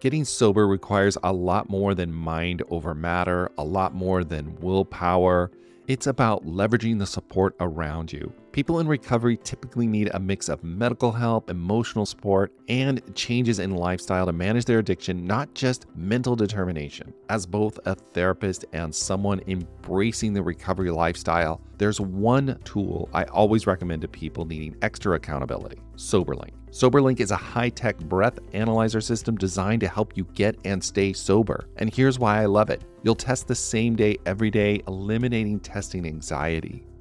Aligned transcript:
Getting 0.00 0.24
sober 0.24 0.68
requires 0.68 1.18
a 1.24 1.32
lot 1.32 1.68
more 1.68 1.92
than 1.92 2.12
mind 2.12 2.62
over 2.70 2.94
matter, 2.94 3.50
a 3.58 3.64
lot 3.64 3.94
more 3.94 4.22
than 4.22 4.54
willpower. 4.60 5.50
It's 5.88 6.06
about 6.06 6.46
leveraging 6.46 7.00
the 7.00 7.06
support 7.06 7.56
around 7.58 8.12
you. 8.12 8.32
People 8.52 8.78
in 8.78 8.86
recovery 8.86 9.36
typically 9.42 9.88
need 9.88 10.10
a 10.14 10.20
mix 10.20 10.48
of 10.48 10.62
medical 10.62 11.10
help, 11.10 11.50
emotional 11.50 12.06
support, 12.06 12.52
and 12.68 13.02
changes 13.16 13.58
in 13.58 13.74
lifestyle 13.74 14.26
to 14.26 14.32
manage 14.32 14.66
their 14.66 14.78
addiction, 14.78 15.26
not 15.26 15.52
just 15.54 15.86
mental 15.96 16.36
determination. 16.36 17.12
As 17.28 17.44
both 17.44 17.80
a 17.84 17.96
therapist 17.96 18.66
and 18.72 18.94
someone 18.94 19.40
embracing 19.48 20.32
the 20.32 20.42
recovery 20.42 20.92
lifestyle, 20.92 21.60
there's 21.76 22.00
one 22.00 22.60
tool 22.62 23.08
I 23.12 23.24
always 23.24 23.66
recommend 23.66 24.02
to 24.02 24.08
people 24.08 24.44
needing 24.44 24.76
extra 24.80 25.16
accountability 25.16 25.80
SoberLink. 25.96 26.57
SoberLink 26.70 27.20
is 27.20 27.30
a 27.30 27.36
high 27.36 27.70
tech 27.70 27.96
breath 27.98 28.38
analyzer 28.52 29.00
system 29.00 29.36
designed 29.36 29.80
to 29.80 29.88
help 29.88 30.16
you 30.16 30.24
get 30.34 30.56
and 30.64 30.82
stay 30.82 31.12
sober. 31.12 31.68
And 31.76 31.92
here's 31.92 32.18
why 32.18 32.42
I 32.42 32.46
love 32.46 32.70
it 32.70 32.84
you'll 33.02 33.14
test 33.14 33.48
the 33.48 33.54
same 33.54 33.96
day 33.96 34.16
every 34.26 34.50
day, 34.50 34.82
eliminating 34.86 35.60
testing 35.60 36.06
anxiety. 36.06 36.84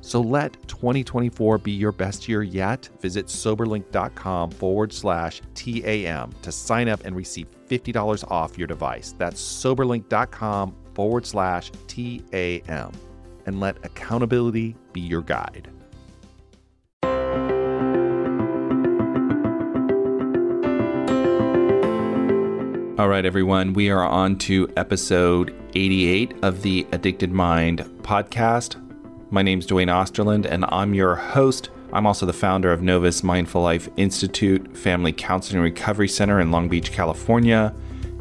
So 0.00 0.20
let 0.20 0.56
2024 0.68 1.58
be 1.58 1.72
your 1.72 1.92
best 1.92 2.28
year 2.28 2.42
yet. 2.42 2.88
Visit 3.00 3.26
soberlink.com 3.26 4.50
forward 4.50 4.92
slash 4.92 5.40
TAM 5.54 6.32
to 6.42 6.52
sign 6.52 6.88
up 6.88 7.04
and 7.04 7.14
receive 7.14 7.46
$50 7.68 8.30
off 8.30 8.58
your 8.58 8.66
device. 8.66 9.14
That's 9.18 9.40
soberlink.com 9.40 10.74
forward 10.94 11.26
slash 11.26 11.70
TAM. 11.86 12.92
And 13.46 13.60
let 13.60 13.84
accountability 13.84 14.76
be 14.92 15.00
your 15.00 15.22
guide. 15.22 15.68
All 23.00 23.08
right, 23.08 23.24
everyone, 23.24 23.72
we 23.72 23.88
are 23.88 24.04
on 24.04 24.36
to 24.40 24.70
episode 24.76 25.54
88 25.74 26.34
of 26.42 26.60
the 26.60 26.86
Addicted 26.92 27.32
Mind 27.32 27.78
podcast. 28.02 28.76
My 29.32 29.42
name 29.42 29.60
is 29.60 29.66
Duane 29.66 29.86
Osterlind, 29.86 30.44
and 30.44 30.64
I'm 30.70 30.92
your 30.92 31.14
host. 31.14 31.70
I'm 31.92 32.04
also 32.04 32.26
the 32.26 32.32
founder 32.32 32.72
of 32.72 32.82
Novus 32.82 33.22
Mindful 33.22 33.62
Life 33.62 33.88
Institute 33.96 34.76
Family 34.76 35.12
Counseling 35.12 35.62
Recovery 35.62 36.08
Center 36.08 36.40
in 36.40 36.50
Long 36.50 36.68
Beach, 36.68 36.90
California. 36.90 37.72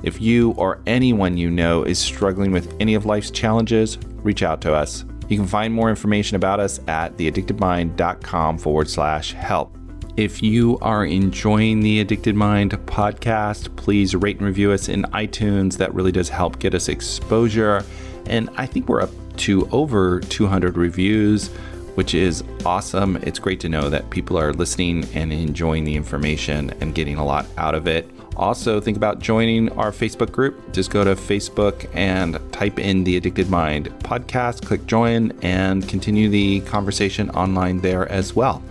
If 0.03 0.21
you 0.21 0.51
or 0.51 0.83
anyone 0.85 1.35
you 1.35 1.49
know 1.49 1.81
is 1.81 1.97
struggling 1.97 2.51
with 2.51 2.75
any 2.79 2.93
of 2.93 3.07
life's 3.07 3.31
challenges, 3.31 3.97
reach 4.17 4.43
out 4.43 4.61
to 4.61 4.73
us. 4.75 5.03
You 5.29 5.37
can 5.37 5.47
find 5.47 5.73
more 5.73 5.89
information 5.89 6.35
about 6.35 6.59
us 6.59 6.79
at 6.87 7.17
theaddictedmind.com 7.17 8.59
forward 8.59 8.87
slash 8.87 9.33
help. 9.33 9.75
If 10.15 10.43
you 10.43 10.77
are 10.79 11.05
enjoying 11.05 11.79
the 11.79 12.01
Addicted 12.01 12.35
Mind 12.35 12.73
podcast, 12.85 13.75
please 13.77 14.15
rate 14.15 14.37
and 14.37 14.45
review 14.45 14.71
us 14.71 14.89
in 14.89 15.03
iTunes. 15.05 15.75
That 15.77 15.91
really 15.95 16.11
does 16.11 16.29
help 16.29 16.59
get 16.59 16.75
us 16.75 16.87
exposure. 16.87 17.83
And 18.27 18.47
I 18.57 18.67
think 18.67 18.87
we're 18.87 19.01
up 19.01 19.09
to 19.39 19.67
over 19.71 20.19
200 20.19 20.77
reviews, 20.77 21.47
which 21.95 22.13
is 22.13 22.43
awesome. 22.65 23.17
It's 23.17 23.39
great 23.39 23.59
to 23.61 23.69
know 23.69 23.89
that 23.89 24.09
people 24.09 24.37
are 24.37 24.53
listening 24.53 25.05
and 25.13 25.33
enjoying 25.33 25.83
the 25.83 25.95
information 25.95 26.71
and 26.81 26.95
getting 26.95 27.17
a 27.17 27.25
lot 27.25 27.45
out 27.57 27.75
of 27.75 27.87
it. 27.87 28.09
Also, 28.35 28.79
think 28.79 28.95
about 28.95 29.19
joining 29.19 29.69
our 29.73 29.91
Facebook 29.91 30.31
group. 30.31 30.71
Just 30.71 30.91
go 30.91 31.03
to 31.03 31.13
Facebook 31.15 31.89
and 31.93 32.39
type 32.53 32.79
in 32.79 33.03
the 33.03 33.17
Addicted 33.17 33.49
Mind 33.49 33.87
podcast, 33.99 34.65
click 34.65 34.85
join, 34.85 35.33
and 35.41 35.87
continue 35.89 36.29
the 36.29 36.61
conversation 36.61 37.29
online 37.31 37.81
there 37.81 38.09
as 38.09 38.35
well. 38.35 38.63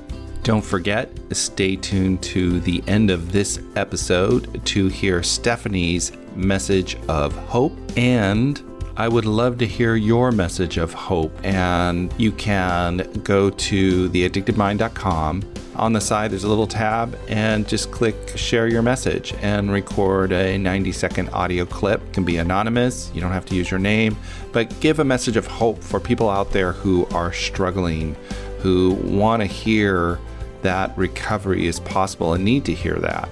Don't 0.43 0.65
forget, 0.65 1.11
stay 1.33 1.77
tuned 1.77 2.23
to 2.23 2.61
the 2.61 2.83
end 2.87 3.11
of 3.11 3.33
this 3.33 3.61
episode 3.77 4.65
to 4.65 4.89
hear 4.89 5.23
Stephanie's 5.23 6.13
message 6.35 6.97
of 7.09 7.35
hope 7.35 7.77
and 7.99 8.63
I 8.99 9.07
would 9.07 9.27
love 9.27 9.59
to 9.59 9.67
hear 9.67 9.95
your 9.95 10.33
message 10.33 10.77
of 10.77 10.93
hope. 10.93 11.31
And 11.45 12.13
you 12.19 12.33
can 12.33 12.97
go 13.23 13.49
to 13.49 14.11
theaddictedmind.com. 14.11 15.45
On 15.77 15.93
the 15.93 16.01
side, 16.01 16.33
there's 16.33 16.43
a 16.43 16.49
little 16.49 16.67
tab, 16.67 17.17
and 17.29 17.69
just 17.69 17.93
click 17.93 18.17
share 18.37 18.67
your 18.67 18.83
message 18.83 19.35
and 19.41 19.71
record 19.71 20.33
a 20.33 20.59
90 20.59 20.91
second 20.91 21.29
audio 21.29 21.65
clip. 21.65 22.03
It 22.03 22.13
can 22.13 22.25
be 22.25 22.39
anonymous, 22.39 23.13
you 23.15 23.21
don't 23.21 23.31
have 23.31 23.47
to 23.47 23.55
use 23.55 23.71
your 23.71 23.79
name, 23.79 24.17
but 24.51 24.81
give 24.81 24.99
a 24.99 25.05
message 25.05 25.37
of 25.37 25.47
hope 25.47 25.81
for 25.81 26.01
people 26.01 26.29
out 26.29 26.51
there 26.51 26.73
who 26.73 27.07
are 27.13 27.33
struggling, 27.33 28.17
who 28.59 28.95
want 28.95 29.43
to 29.43 29.47
hear 29.47 30.19
that 30.63 30.99
recovery 30.99 31.69
is 31.69 31.79
possible 31.79 32.33
and 32.33 32.45
need 32.45 32.65
to 32.65 32.75
hear 32.75 32.97
that. 32.97 33.29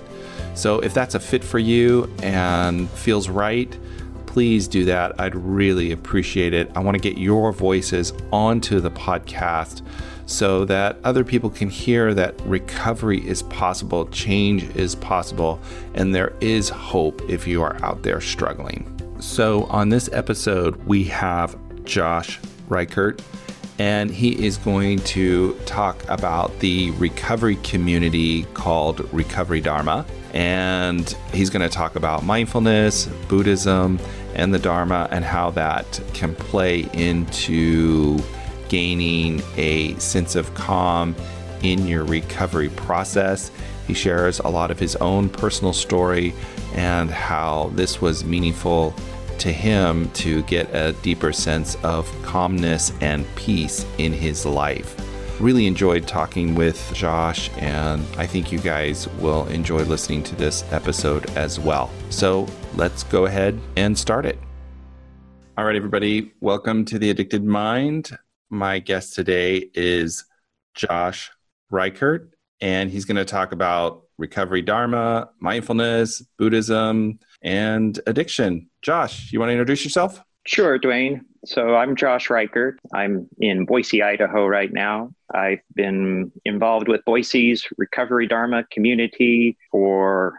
So 0.54 0.78
if 0.78 0.94
that's 0.94 1.16
a 1.16 1.20
fit 1.20 1.42
for 1.42 1.58
you 1.58 2.08
and 2.22 2.88
feels 2.90 3.28
right, 3.28 3.76
please 4.36 4.68
do 4.68 4.84
that. 4.84 5.18
I'd 5.18 5.34
really 5.34 5.92
appreciate 5.92 6.52
it. 6.52 6.70
I 6.74 6.80
want 6.80 6.94
to 6.94 7.00
get 7.00 7.16
your 7.16 7.52
voices 7.52 8.12
onto 8.30 8.80
the 8.80 8.90
podcast 8.90 9.80
so 10.26 10.66
that 10.66 10.98
other 11.04 11.24
people 11.24 11.48
can 11.48 11.70
hear 11.70 12.12
that 12.12 12.38
recovery 12.42 13.26
is 13.26 13.44
possible, 13.44 14.04
change 14.08 14.64
is 14.76 14.94
possible, 14.94 15.58
and 15.94 16.14
there 16.14 16.34
is 16.42 16.68
hope 16.68 17.22
if 17.30 17.46
you 17.46 17.62
are 17.62 17.82
out 17.82 18.02
there 18.02 18.20
struggling. 18.20 18.84
So, 19.20 19.64
on 19.70 19.88
this 19.88 20.10
episode, 20.12 20.76
we 20.84 21.04
have 21.04 21.56
Josh 21.86 22.38
Rychert, 22.68 23.22
and 23.78 24.10
he 24.10 24.44
is 24.44 24.58
going 24.58 24.98
to 25.00 25.54
talk 25.64 26.02
about 26.10 26.58
the 26.60 26.90
recovery 26.92 27.56
community 27.62 28.44
called 28.52 29.10
Recovery 29.14 29.62
Dharma. 29.62 30.04
And 30.32 31.08
he's 31.32 31.48
going 31.48 31.62
to 31.62 31.74
talk 31.74 31.96
about 31.96 32.22
mindfulness, 32.22 33.06
Buddhism, 33.28 33.98
and 34.36 34.54
the 34.54 34.58
Dharma 34.58 35.08
and 35.10 35.24
how 35.24 35.50
that 35.50 36.00
can 36.14 36.34
play 36.34 36.88
into 36.92 38.18
gaining 38.68 39.42
a 39.56 39.94
sense 39.98 40.36
of 40.36 40.52
calm 40.54 41.16
in 41.62 41.86
your 41.86 42.04
recovery 42.04 42.68
process. 42.70 43.50
He 43.86 43.94
shares 43.94 44.38
a 44.40 44.48
lot 44.48 44.70
of 44.70 44.78
his 44.78 44.96
own 44.96 45.28
personal 45.28 45.72
story 45.72 46.34
and 46.74 47.10
how 47.10 47.70
this 47.74 48.00
was 48.00 48.24
meaningful 48.24 48.94
to 49.38 49.52
him 49.52 50.10
to 50.12 50.42
get 50.44 50.74
a 50.74 50.92
deeper 51.02 51.32
sense 51.32 51.76
of 51.82 52.10
calmness 52.22 52.92
and 53.00 53.26
peace 53.36 53.84
in 53.98 54.12
his 54.12 54.46
life. 54.46 55.05
Really 55.38 55.66
enjoyed 55.66 56.08
talking 56.08 56.54
with 56.54 56.90
Josh, 56.94 57.50
and 57.58 58.02
I 58.16 58.24
think 58.24 58.50
you 58.50 58.58
guys 58.58 59.06
will 59.18 59.44
enjoy 59.48 59.82
listening 59.82 60.22
to 60.22 60.34
this 60.34 60.64
episode 60.72 61.28
as 61.36 61.60
well. 61.60 61.90
So 62.08 62.46
let's 62.74 63.02
go 63.02 63.26
ahead 63.26 63.60
and 63.76 63.98
start 63.98 64.24
it. 64.24 64.38
All 65.58 65.66
right, 65.66 65.76
everybody, 65.76 66.32
welcome 66.40 66.86
to 66.86 66.98
the 66.98 67.10
Addicted 67.10 67.44
Mind. 67.44 68.16
My 68.48 68.78
guest 68.78 69.14
today 69.14 69.68
is 69.74 70.24
Josh 70.74 71.30
Rychert, 71.70 72.30
and 72.62 72.90
he's 72.90 73.04
going 73.04 73.16
to 73.18 73.26
talk 73.26 73.52
about 73.52 74.04
recovery 74.16 74.62
dharma, 74.62 75.28
mindfulness, 75.38 76.22
Buddhism, 76.38 77.18
and 77.42 78.00
addiction. 78.06 78.70
Josh, 78.80 79.30
you 79.34 79.38
want 79.38 79.50
to 79.50 79.52
introduce 79.52 79.84
yourself? 79.84 80.18
Sure, 80.46 80.78
Duane. 80.78 81.24
So 81.44 81.74
I'm 81.74 81.96
Josh 81.96 82.28
Rychert. 82.28 82.76
I'm 82.94 83.28
in 83.40 83.66
Boise, 83.66 84.00
Idaho 84.00 84.46
right 84.46 84.72
now. 84.72 85.10
I've 85.34 85.58
been 85.74 86.30
involved 86.44 86.86
with 86.86 87.04
Boise's 87.04 87.66
Recovery 87.76 88.28
Dharma 88.28 88.62
community 88.70 89.58
for, 89.72 90.34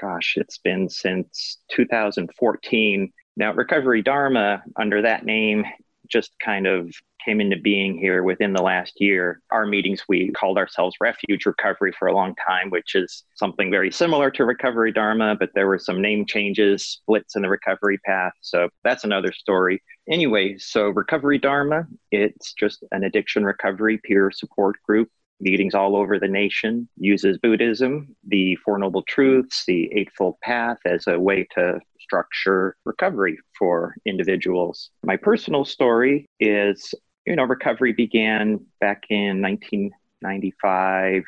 gosh, 0.00 0.34
it's 0.36 0.58
been 0.58 0.88
since 0.88 1.58
2014. 1.72 3.12
Now, 3.36 3.52
Recovery 3.52 4.02
Dharma, 4.02 4.62
under 4.76 5.02
that 5.02 5.24
name, 5.24 5.64
just 6.08 6.30
kind 6.38 6.68
of 6.68 6.94
came 7.24 7.40
into 7.40 7.56
being 7.56 7.98
here 7.98 8.22
within 8.22 8.52
the 8.52 8.62
last 8.62 8.94
year. 9.00 9.40
Our 9.50 9.66
meetings, 9.66 10.04
we 10.08 10.30
called 10.32 10.58
ourselves 10.58 10.96
Refuge 11.00 11.46
Recovery 11.46 11.92
for 11.98 12.08
a 12.08 12.14
long 12.14 12.34
time, 12.36 12.70
which 12.70 12.94
is 12.94 13.24
something 13.34 13.70
very 13.70 13.90
similar 13.90 14.30
to 14.32 14.44
Recovery 14.44 14.92
Dharma, 14.92 15.36
but 15.38 15.50
there 15.54 15.66
were 15.66 15.78
some 15.78 16.00
name 16.00 16.26
changes, 16.26 16.84
splits 16.84 17.36
in 17.36 17.42
the 17.42 17.48
recovery 17.48 17.98
path. 17.98 18.32
So 18.40 18.68
that's 18.84 19.04
another 19.04 19.32
story. 19.32 19.82
Anyway, 20.08 20.56
so 20.58 20.88
Recovery 20.88 21.38
Dharma, 21.38 21.86
it's 22.10 22.52
just 22.54 22.84
an 22.92 23.04
addiction 23.04 23.44
recovery 23.44 24.00
peer 24.04 24.30
support 24.30 24.76
group 24.86 25.08
meetings 25.40 25.74
all 25.74 25.96
over 25.96 26.18
the 26.18 26.28
nation, 26.28 26.88
uses 26.96 27.38
Buddhism, 27.38 28.14
the 28.26 28.56
Four 28.56 28.78
Noble 28.78 29.02
Truths, 29.02 29.64
the 29.66 29.90
Eightfold 29.94 30.36
Path 30.42 30.78
as 30.84 31.06
a 31.06 31.18
way 31.18 31.46
to 31.54 31.80
structure 32.00 32.76
recovery 32.84 33.38
for 33.58 33.94
individuals. 34.04 34.90
My 35.02 35.16
personal 35.16 35.64
story 35.64 36.26
is 36.40 36.94
you 37.26 37.36
know, 37.36 37.44
recovery 37.44 37.92
began 37.92 38.64
back 38.80 39.04
in 39.10 39.40
19 39.40 39.90
95. 40.22 41.24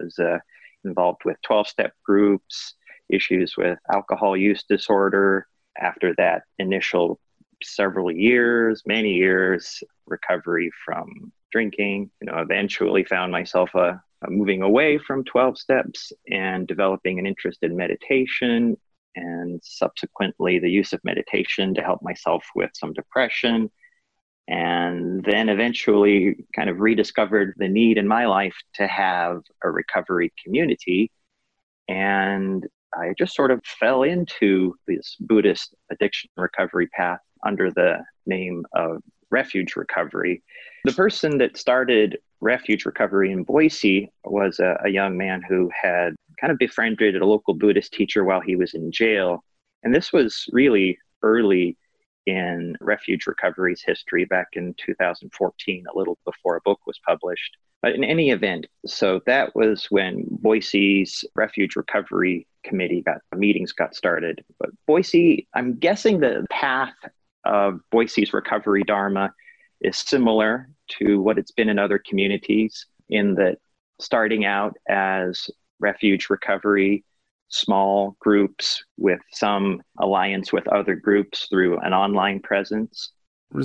Was 0.00 0.18
uh, 0.18 0.38
involved 0.84 1.22
with 1.24 1.36
12 1.42 1.68
step 1.68 1.92
groups, 2.04 2.74
issues 3.10 3.56
with 3.56 3.78
alcohol 3.92 4.36
use 4.36 4.64
disorder. 4.68 5.46
After 5.78 6.14
that 6.16 6.42
initial 6.58 7.20
several 7.62 8.10
years, 8.10 8.82
many 8.86 9.12
years, 9.12 9.82
recovery 10.06 10.70
from 10.84 11.32
drinking, 11.50 12.10
you 12.20 12.26
know, 12.26 12.38
eventually 12.38 13.04
found 13.04 13.32
myself 13.32 13.74
uh, 13.74 13.94
moving 14.28 14.62
away 14.62 14.98
from 14.98 15.24
12 15.24 15.58
steps 15.58 16.12
and 16.30 16.66
developing 16.66 17.18
an 17.18 17.26
interest 17.26 17.58
in 17.62 17.76
meditation 17.76 18.76
and 19.16 19.60
subsequently 19.62 20.58
the 20.58 20.70
use 20.70 20.92
of 20.92 21.04
meditation 21.04 21.74
to 21.74 21.82
help 21.82 22.02
myself 22.02 22.44
with 22.54 22.70
some 22.74 22.92
depression 22.92 23.70
and 24.52 25.24
then 25.24 25.48
eventually 25.48 26.44
kind 26.54 26.68
of 26.68 26.78
rediscovered 26.78 27.54
the 27.56 27.68
need 27.68 27.96
in 27.96 28.06
my 28.06 28.26
life 28.26 28.54
to 28.74 28.86
have 28.86 29.40
a 29.64 29.70
recovery 29.70 30.30
community. 30.44 31.10
And 31.88 32.66
i 32.94 33.14
just 33.18 33.34
sort 33.34 33.50
of 33.50 33.64
fell 33.64 34.02
into 34.02 34.74
this 34.86 35.16
buddhist 35.20 35.74
addiction 35.90 36.28
recovery 36.36 36.86
path 36.88 37.20
under 37.46 37.70
the 37.70 38.04
name 38.26 38.62
of 38.74 39.02
refuge 39.30 39.74
recovery. 39.74 40.42
The 40.84 40.92
person 40.92 41.38
that 41.38 41.56
started 41.56 42.18
refuge 42.42 42.84
recovery 42.84 43.32
in 43.32 43.44
boise 43.44 44.10
was 44.24 44.60
a, 44.60 44.76
a 44.84 44.90
young 44.90 45.16
man 45.16 45.40
who 45.48 45.70
had 45.80 46.14
kind 46.38 46.52
of 46.52 46.58
befriended 46.58 47.16
a 47.16 47.24
local 47.24 47.54
buddhist 47.54 47.94
teacher 47.94 48.22
while 48.24 48.42
he 48.42 48.56
was 48.56 48.74
in 48.74 48.92
jail. 48.92 49.42
And 49.82 49.94
this 49.94 50.12
was 50.12 50.44
really 50.52 50.98
early 51.22 51.78
in 52.26 52.76
refuge 52.80 53.26
recovery's 53.26 53.82
history 53.82 54.24
back 54.24 54.48
in 54.52 54.74
2014, 54.74 55.84
a 55.92 55.98
little 55.98 56.18
before 56.24 56.56
a 56.56 56.60
book 56.60 56.80
was 56.86 56.98
published. 57.06 57.56
But 57.82 57.94
in 57.94 58.04
any 58.04 58.30
event, 58.30 58.66
so 58.86 59.20
that 59.26 59.56
was 59.56 59.86
when 59.90 60.24
Boise's 60.30 61.24
refuge 61.34 61.74
recovery 61.74 62.46
committee 62.62 63.02
got 63.02 63.18
meetings 63.36 63.72
got 63.72 63.96
started. 63.96 64.44
But 64.60 64.70
Boise, 64.86 65.48
I'm 65.52 65.78
guessing 65.78 66.20
the 66.20 66.46
path 66.48 66.94
of 67.44 67.80
Boise's 67.90 68.32
recovery 68.32 68.84
dharma 68.84 69.34
is 69.80 69.98
similar 69.98 70.68
to 71.00 71.20
what 71.20 71.38
it's 71.38 71.50
been 71.50 71.68
in 71.68 71.78
other 71.80 71.98
communities 71.98 72.86
in 73.08 73.34
that 73.34 73.58
starting 74.00 74.44
out 74.44 74.76
as 74.88 75.50
refuge 75.80 76.30
recovery 76.30 77.04
small 77.52 78.16
groups 78.18 78.82
with 78.96 79.20
some 79.32 79.82
alliance 79.98 80.52
with 80.52 80.66
other 80.68 80.96
groups 80.96 81.46
through 81.50 81.78
an 81.80 81.92
online 81.92 82.40
presence. 82.40 83.12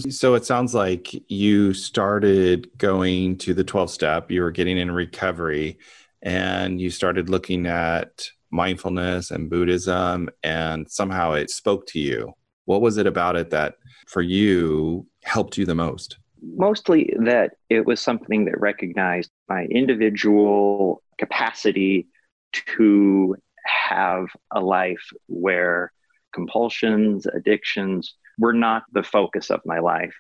So 0.10 0.36
it 0.36 0.46
sounds 0.46 0.76
like 0.76 1.14
you 1.32 1.74
started 1.74 2.70
going 2.78 3.38
to 3.40 3.54
the 3.54 3.64
12 3.64 3.90
step, 3.90 4.30
you 4.30 4.42
were 4.42 4.52
getting 4.52 4.78
in 4.78 4.92
recovery, 4.92 5.78
and 6.22 6.82
you 6.82 6.90
started 6.90 7.30
looking 7.30 7.66
at 7.68 8.28
mindfulness 8.52 9.32
and 9.32 9.50
Buddhism, 9.50 10.30
and 10.44 10.90
somehow 10.92 11.34
it 11.34 11.50
spoke 11.50 11.88
to 11.88 12.00
you. 12.00 12.34
What 12.66 12.82
was 12.82 12.98
it 12.98 13.08
about 13.08 13.38
it 13.38 13.50
that 13.52 13.76
for 14.08 14.22
you 14.22 15.08
helped 15.24 15.58
you 15.58 15.66
the 15.66 15.76
most? 15.76 16.18
Mostly 16.42 17.14
that 17.22 17.54
it 17.70 17.86
was 17.86 18.02
something 18.02 18.44
that 18.46 18.60
recognized 18.60 19.32
my 19.48 19.64
individual 19.66 21.02
capacity 21.18 22.08
to 22.52 23.38
have 23.68 24.26
a 24.52 24.60
life 24.60 25.12
where 25.28 25.92
compulsions, 26.34 27.26
addictions 27.26 28.16
were 28.38 28.54
not 28.54 28.84
the 28.92 29.04
focus 29.04 29.50
of 29.50 29.62
my 29.66 29.80
life, 29.80 30.14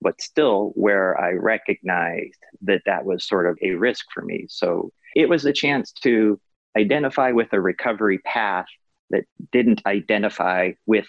but 0.00 0.20
still 0.20 0.72
where 0.74 1.18
I 1.20 1.32
recognized 1.32 2.40
that 2.62 2.82
that 2.86 3.04
was 3.04 3.26
sort 3.26 3.46
of 3.46 3.58
a 3.62 3.72
risk 3.72 4.06
for 4.12 4.22
me. 4.22 4.46
So 4.48 4.92
it 5.14 5.28
was 5.28 5.44
a 5.44 5.52
chance 5.52 5.92
to 6.02 6.40
identify 6.76 7.32
with 7.32 7.52
a 7.52 7.60
recovery 7.60 8.18
path 8.18 8.66
that 9.10 9.24
didn't 9.52 9.82
identify 9.86 10.72
with 10.86 11.06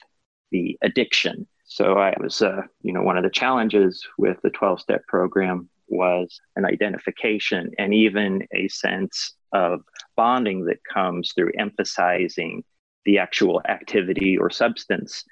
the 0.51 0.77
addiction. 0.81 1.47
So 1.65 1.97
I 1.97 2.13
was, 2.19 2.41
uh, 2.41 2.63
you 2.81 2.91
know, 2.93 3.03
one 3.03 3.17
of 3.17 3.23
the 3.23 3.29
challenges 3.29 4.05
with 4.17 4.37
the 4.43 4.49
12 4.49 4.81
step 4.81 5.07
program 5.07 5.69
was 5.87 6.39
an 6.55 6.65
identification 6.65 7.71
and 7.77 7.93
even 7.93 8.47
a 8.53 8.67
sense 8.67 9.33
of 9.53 9.81
bonding 10.21 10.65
that 10.65 10.77
comes 10.83 11.33
through 11.33 11.51
emphasizing 11.57 12.63
the 13.05 13.17
actual 13.17 13.59
activity 13.67 14.37
or 14.37 14.51
substance. 14.51 15.23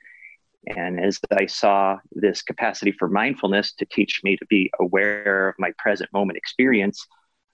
And 0.75 0.99
as 0.99 1.19
I 1.31 1.45
saw 1.45 1.97
this 2.11 2.41
capacity 2.41 2.91
for 2.97 3.07
mindfulness 3.07 3.71
to 3.73 3.85
teach 3.85 4.21
me 4.23 4.35
to 4.37 4.45
be 4.47 4.71
aware 4.79 5.49
of 5.49 5.55
my 5.59 5.73
present 5.77 6.11
moment 6.11 6.37
experience, 6.37 7.05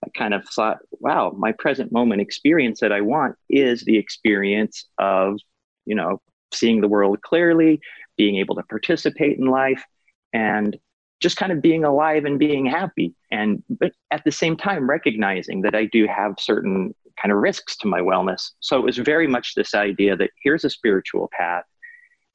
I 0.06 0.08
kind 0.18 0.34
of 0.34 0.48
thought, 0.48 0.78
wow, 1.02 1.36
my 1.38 1.52
present 1.52 1.92
moment 1.92 2.22
experience 2.22 2.80
that 2.80 2.94
I 2.94 3.02
want 3.02 3.36
is 3.50 3.82
the 3.82 3.98
experience 3.98 4.86
of, 4.98 5.38
you 5.86 5.96
know, 5.96 6.22
seeing 6.54 6.80
the 6.80 6.88
world 6.88 7.22
clearly, 7.22 7.82
being 8.16 8.38
able 8.38 8.56
to 8.56 8.64
participate 8.64 9.38
in 9.38 9.48
life, 9.48 9.84
and 10.32 10.78
just 11.20 11.36
kind 11.36 11.52
of 11.52 11.62
being 11.62 11.84
alive 11.84 12.24
and 12.24 12.40
being 12.40 12.66
happy 12.66 13.14
and 13.32 13.64
but 13.70 13.92
at 14.12 14.24
the 14.26 14.32
same 14.32 14.56
time 14.58 14.90
recognizing 14.90 15.62
that 15.62 15.74
i 15.74 15.86
do 15.86 16.06
have 16.06 16.36
certain 16.38 16.94
kind 17.22 17.32
of 17.32 17.38
risks 17.40 17.78
to 17.78 17.88
my 17.88 18.00
wellness 18.00 18.52
so 18.60 18.78
it 18.78 18.84
was 18.84 18.98
very 18.98 19.28
much 19.28 19.56
this 19.56 19.74
idea 19.74 20.16
that 20.16 20.32
here's 20.42 20.66
a 20.66 20.70
spiritual 20.70 21.30
path 21.38 21.64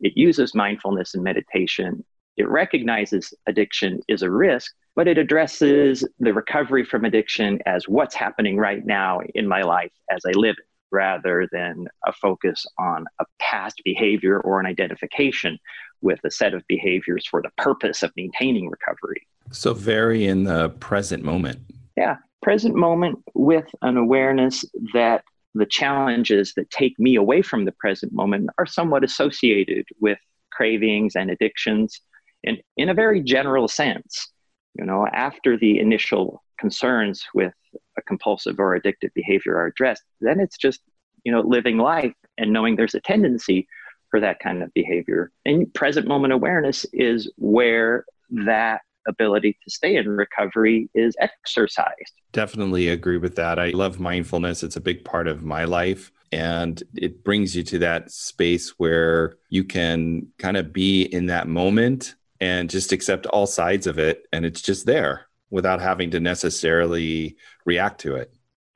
it 0.00 0.12
uses 0.16 0.54
mindfulness 0.54 1.14
and 1.14 1.22
meditation 1.24 2.04
it 2.36 2.48
recognizes 2.48 3.34
addiction 3.46 4.00
is 4.08 4.22
a 4.22 4.30
risk 4.30 4.72
but 4.96 5.08
it 5.08 5.18
addresses 5.18 6.06
the 6.18 6.32
recovery 6.32 6.84
from 6.84 7.04
addiction 7.04 7.58
as 7.66 7.88
what's 7.88 8.14
happening 8.14 8.56
right 8.56 8.84
now 8.86 9.20
in 9.34 9.46
my 9.46 9.62
life 9.62 9.92
as 10.10 10.20
i 10.26 10.32
live 10.32 10.56
it 10.58 10.66
rather 10.90 11.48
than 11.52 11.86
a 12.06 12.12
focus 12.12 12.66
on 12.78 13.06
a 13.20 13.24
past 13.38 13.80
behavior 13.84 14.40
or 14.40 14.60
an 14.60 14.66
identification 14.66 15.58
with 16.02 16.20
a 16.24 16.30
set 16.30 16.54
of 16.54 16.62
behaviors 16.68 17.26
for 17.26 17.42
the 17.42 17.50
purpose 17.56 18.02
of 18.02 18.10
maintaining 18.16 18.68
recovery. 18.68 19.26
So, 19.52 19.74
very 19.74 20.26
in 20.26 20.44
the 20.44 20.70
present 20.70 21.22
moment. 21.22 21.60
Yeah, 21.96 22.16
present 22.42 22.74
moment 22.74 23.18
with 23.34 23.66
an 23.82 23.96
awareness 23.96 24.64
that 24.94 25.24
the 25.54 25.66
challenges 25.66 26.54
that 26.54 26.70
take 26.70 26.98
me 26.98 27.16
away 27.16 27.42
from 27.42 27.64
the 27.64 27.72
present 27.72 28.12
moment 28.12 28.48
are 28.58 28.66
somewhat 28.66 29.04
associated 29.04 29.84
with 30.00 30.18
cravings 30.52 31.16
and 31.16 31.30
addictions 31.30 32.00
in, 32.42 32.58
in 32.76 32.88
a 32.88 32.94
very 32.94 33.22
general 33.22 33.68
sense. 33.68 34.28
You 34.74 34.84
know, 34.84 35.06
after 35.12 35.56
the 35.56 35.80
initial 35.80 36.42
concerns 36.58 37.24
with 37.34 37.52
a 37.98 38.02
compulsive 38.02 38.60
or 38.60 38.78
addictive 38.78 39.12
behavior 39.14 39.56
are 39.56 39.66
addressed, 39.66 40.04
then 40.20 40.38
it's 40.38 40.56
just, 40.56 40.80
you 41.24 41.32
know, 41.32 41.40
living 41.40 41.78
life 41.78 42.14
and 42.38 42.52
knowing 42.52 42.76
there's 42.76 42.94
a 42.94 43.00
tendency 43.00 43.66
for 44.10 44.20
that 44.20 44.38
kind 44.40 44.62
of 44.62 44.72
behavior. 44.74 45.32
And 45.44 45.72
present 45.74 46.06
moment 46.06 46.32
awareness 46.32 46.86
is 46.92 47.30
where 47.36 48.04
that 48.30 48.82
ability 49.10 49.58
to 49.62 49.70
stay 49.70 49.96
in 49.96 50.08
recovery 50.08 50.88
is 50.94 51.14
exercised. 51.20 52.14
Definitely 52.32 52.88
agree 52.88 53.18
with 53.18 53.36
that. 53.36 53.58
I 53.58 53.70
love 53.70 54.00
mindfulness. 54.00 54.62
It's 54.62 54.76
a 54.76 54.80
big 54.80 55.04
part 55.04 55.28
of 55.28 55.42
my 55.42 55.64
life. 55.64 56.10
And 56.32 56.82
it 56.94 57.24
brings 57.24 57.56
you 57.56 57.62
to 57.64 57.78
that 57.80 58.10
space 58.10 58.70
where 58.78 59.36
you 59.48 59.64
can 59.64 60.28
kind 60.38 60.56
of 60.56 60.72
be 60.72 61.02
in 61.02 61.26
that 61.26 61.48
moment 61.48 62.14
and 62.40 62.70
just 62.70 62.92
accept 62.92 63.26
all 63.26 63.46
sides 63.46 63.86
of 63.86 63.98
it. 63.98 64.26
And 64.32 64.46
it's 64.46 64.62
just 64.62 64.86
there 64.86 65.26
without 65.50 65.80
having 65.80 66.10
to 66.12 66.20
necessarily 66.20 67.36
react 67.66 68.00
to 68.02 68.14
it. 68.14 68.32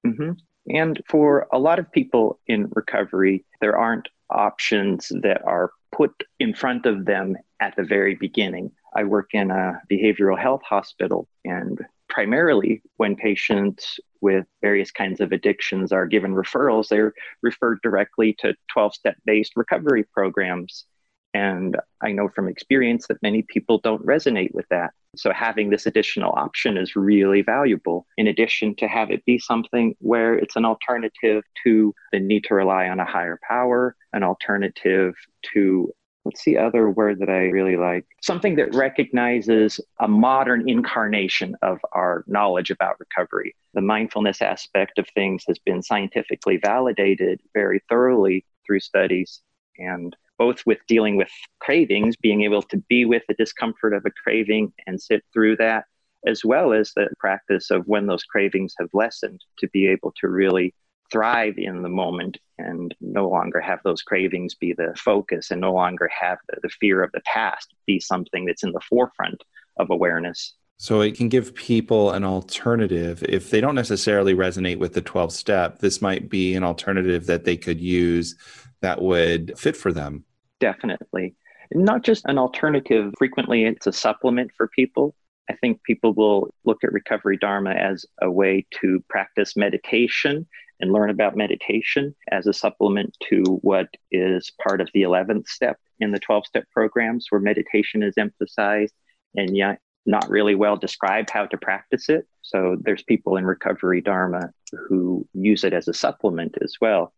Mm-hmm. 0.06 0.32
And 0.74 1.00
for 1.08 1.46
a 1.52 1.58
lot 1.58 1.78
of 1.78 1.90
people 1.92 2.40
in 2.46 2.70
recovery, 2.74 3.44
there 3.60 3.76
aren't 3.76 4.08
options 4.30 5.12
that 5.22 5.42
are 5.44 5.70
put 5.92 6.24
in 6.40 6.54
front 6.54 6.86
of 6.86 7.04
them 7.04 7.36
at 7.60 7.76
the 7.76 7.84
very 7.84 8.14
beginning. 8.14 8.72
I 8.94 9.04
work 9.04 9.30
in 9.32 9.50
a 9.50 9.80
behavioral 9.90 10.38
health 10.38 10.62
hospital, 10.62 11.28
and 11.44 11.78
primarily 12.08 12.82
when 12.96 13.16
patients 13.16 13.98
with 14.20 14.46
various 14.62 14.90
kinds 14.90 15.20
of 15.20 15.32
addictions 15.32 15.92
are 15.92 16.06
given 16.06 16.34
referrals, 16.34 16.88
they're 16.88 17.12
referred 17.42 17.80
directly 17.82 18.34
to 18.38 18.54
12 18.72 18.94
step 18.94 19.16
based 19.24 19.52
recovery 19.56 20.04
programs. 20.12 20.86
And 21.34 21.76
I 22.00 22.12
know 22.12 22.28
from 22.28 22.48
experience 22.48 23.08
that 23.08 23.20
many 23.20 23.42
people 23.42 23.80
don't 23.82 24.06
resonate 24.06 24.54
with 24.54 24.66
that. 24.70 24.92
So 25.16 25.32
having 25.32 25.70
this 25.70 25.86
additional 25.86 26.32
option 26.32 26.76
is 26.76 26.94
really 26.94 27.42
valuable, 27.42 28.06
in 28.16 28.28
addition 28.28 28.76
to 28.76 28.88
have 28.88 29.10
it 29.10 29.24
be 29.24 29.38
something 29.38 29.96
where 29.98 30.34
it's 30.34 30.56
an 30.56 30.64
alternative 30.64 31.42
to 31.64 31.92
the 32.12 32.20
need 32.20 32.44
to 32.44 32.54
rely 32.54 32.88
on 32.88 33.00
a 33.00 33.04
higher 33.04 33.38
power, 33.48 33.96
an 34.12 34.22
alternative 34.22 35.14
to 35.52 35.92
what's 36.24 36.44
the 36.44 36.58
other 36.58 36.90
word 36.90 37.20
that 37.20 37.28
I 37.28 37.50
really 37.50 37.76
like? 37.76 38.06
Something 38.20 38.56
that 38.56 38.74
recognizes 38.74 39.80
a 40.00 40.08
modern 40.08 40.68
incarnation 40.68 41.54
of 41.62 41.78
our 41.92 42.24
knowledge 42.26 42.70
about 42.70 42.98
recovery. 42.98 43.54
The 43.74 43.82
mindfulness 43.82 44.42
aspect 44.42 44.98
of 44.98 45.06
things 45.10 45.44
has 45.46 45.58
been 45.58 45.82
scientifically 45.82 46.56
validated 46.56 47.40
very 47.52 47.80
thoroughly 47.88 48.44
through 48.66 48.80
studies. 48.80 49.42
And 49.78 50.16
both 50.38 50.64
with 50.66 50.78
dealing 50.88 51.16
with 51.16 51.30
cravings, 51.60 52.16
being 52.16 52.42
able 52.42 52.62
to 52.62 52.78
be 52.88 53.04
with 53.04 53.22
the 53.28 53.34
discomfort 53.34 53.92
of 53.92 54.04
a 54.06 54.10
craving 54.10 54.72
and 54.86 55.00
sit 55.00 55.22
through 55.32 55.56
that, 55.58 55.84
as 56.26 56.44
well 56.44 56.72
as 56.72 56.92
the 56.94 57.08
practice 57.18 57.70
of 57.70 57.86
when 57.86 58.06
those 58.06 58.24
cravings 58.24 58.74
have 58.80 58.88
lessened 58.94 59.44
to 59.58 59.68
be 59.68 59.86
able 59.86 60.12
to 60.20 60.28
really 60.28 60.74
thrive 61.14 61.54
in 61.58 61.82
the 61.82 61.88
moment 61.88 62.38
and 62.58 62.92
no 63.00 63.28
longer 63.28 63.60
have 63.60 63.78
those 63.84 64.02
cravings 64.02 64.52
be 64.56 64.72
the 64.72 64.92
focus 64.96 65.52
and 65.52 65.60
no 65.60 65.72
longer 65.72 66.08
have 66.08 66.38
the, 66.48 66.56
the 66.64 66.68
fear 66.68 67.04
of 67.04 67.12
the 67.12 67.20
past 67.20 67.72
be 67.86 68.00
something 68.00 68.44
that's 68.44 68.64
in 68.64 68.72
the 68.72 68.80
forefront 68.80 69.40
of 69.76 69.90
awareness. 69.90 70.54
So 70.76 71.02
it 71.02 71.16
can 71.16 71.28
give 71.28 71.54
people 71.54 72.10
an 72.10 72.24
alternative. 72.24 73.22
If 73.28 73.50
they 73.50 73.60
don't 73.60 73.76
necessarily 73.76 74.34
resonate 74.34 74.78
with 74.78 74.94
the 74.94 75.02
12 75.02 75.32
step, 75.32 75.78
this 75.78 76.02
might 76.02 76.28
be 76.28 76.56
an 76.56 76.64
alternative 76.64 77.26
that 77.26 77.44
they 77.44 77.56
could 77.56 77.80
use 77.80 78.34
that 78.80 79.00
would 79.00 79.56
fit 79.56 79.76
for 79.76 79.92
them. 79.92 80.24
Definitely. 80.58 81.36
Not 81.72 82.02
just 82.02 82.24
an 82.26 82.38
alternative, 82.38 83.14
frequently 83.18 83.66
it's 83.66 83.86
a 83.86 83.92
supplement 83.92 84.50
for 84.56 84.66
people. 84.66 85.14
I 85.48 85.54
think 85.54 85.80
people 85.84 86.12
will 86.12 86.52
look 86.64 86.82
at 86.82 86.92
Recovery 86.92 87.36
Dharma 87.36 87.70
as 87.70 88.04
a 88.20 88.28
way 88.28 88.66
to 88.80 89.04
practice 89.08 89.56
meditation 89.56 90.48
and 90.80 90.92
learn 90.92 91.10
about 91.10 91.36
meditation 91.36 92.14
as 92.30 92.46
a 92.46 92.52
supplement 92.52 93.16
to 93.30 93.42
what 93.62 93.88
is 94.10 94.52
part 94.62 94.80
of 94.80 94.88
the 94.94 95.02
11th 95.02 95.46
step 95.46 95.78
in 96.00 96.10
the 96.10 96.18
12 96.18 96.46
step 96.46 96.64
programs, 96.70 97.26
where 97.30 97.40
meditation 97.40 98.02
is 98.02 98.14
emphasized 98.18 98.94
and 99.36 99.56
yet 99.56 99.78
not 100.06 100.28
really 100.28 100.54
well 100.54 100.76
described 100.76 101.30
how 101.30 101.46
to 101.46 101.56
practice 101.56 102.08
it. 102.08 102.26
So 102.42 102.76
there's 102.80 103.02
people 103.02 103.36
in 103.36 103.46
Recovery 103.46 104.00
Dharma 104.00 104.50
who 104.88 105.26
use 105.32 105.64
it 105.64 105.72
as 105.72 105.88
a 105.88 105.94
supplement 105.94 106.56
as 106.62 106.74
well. 106.80 107.14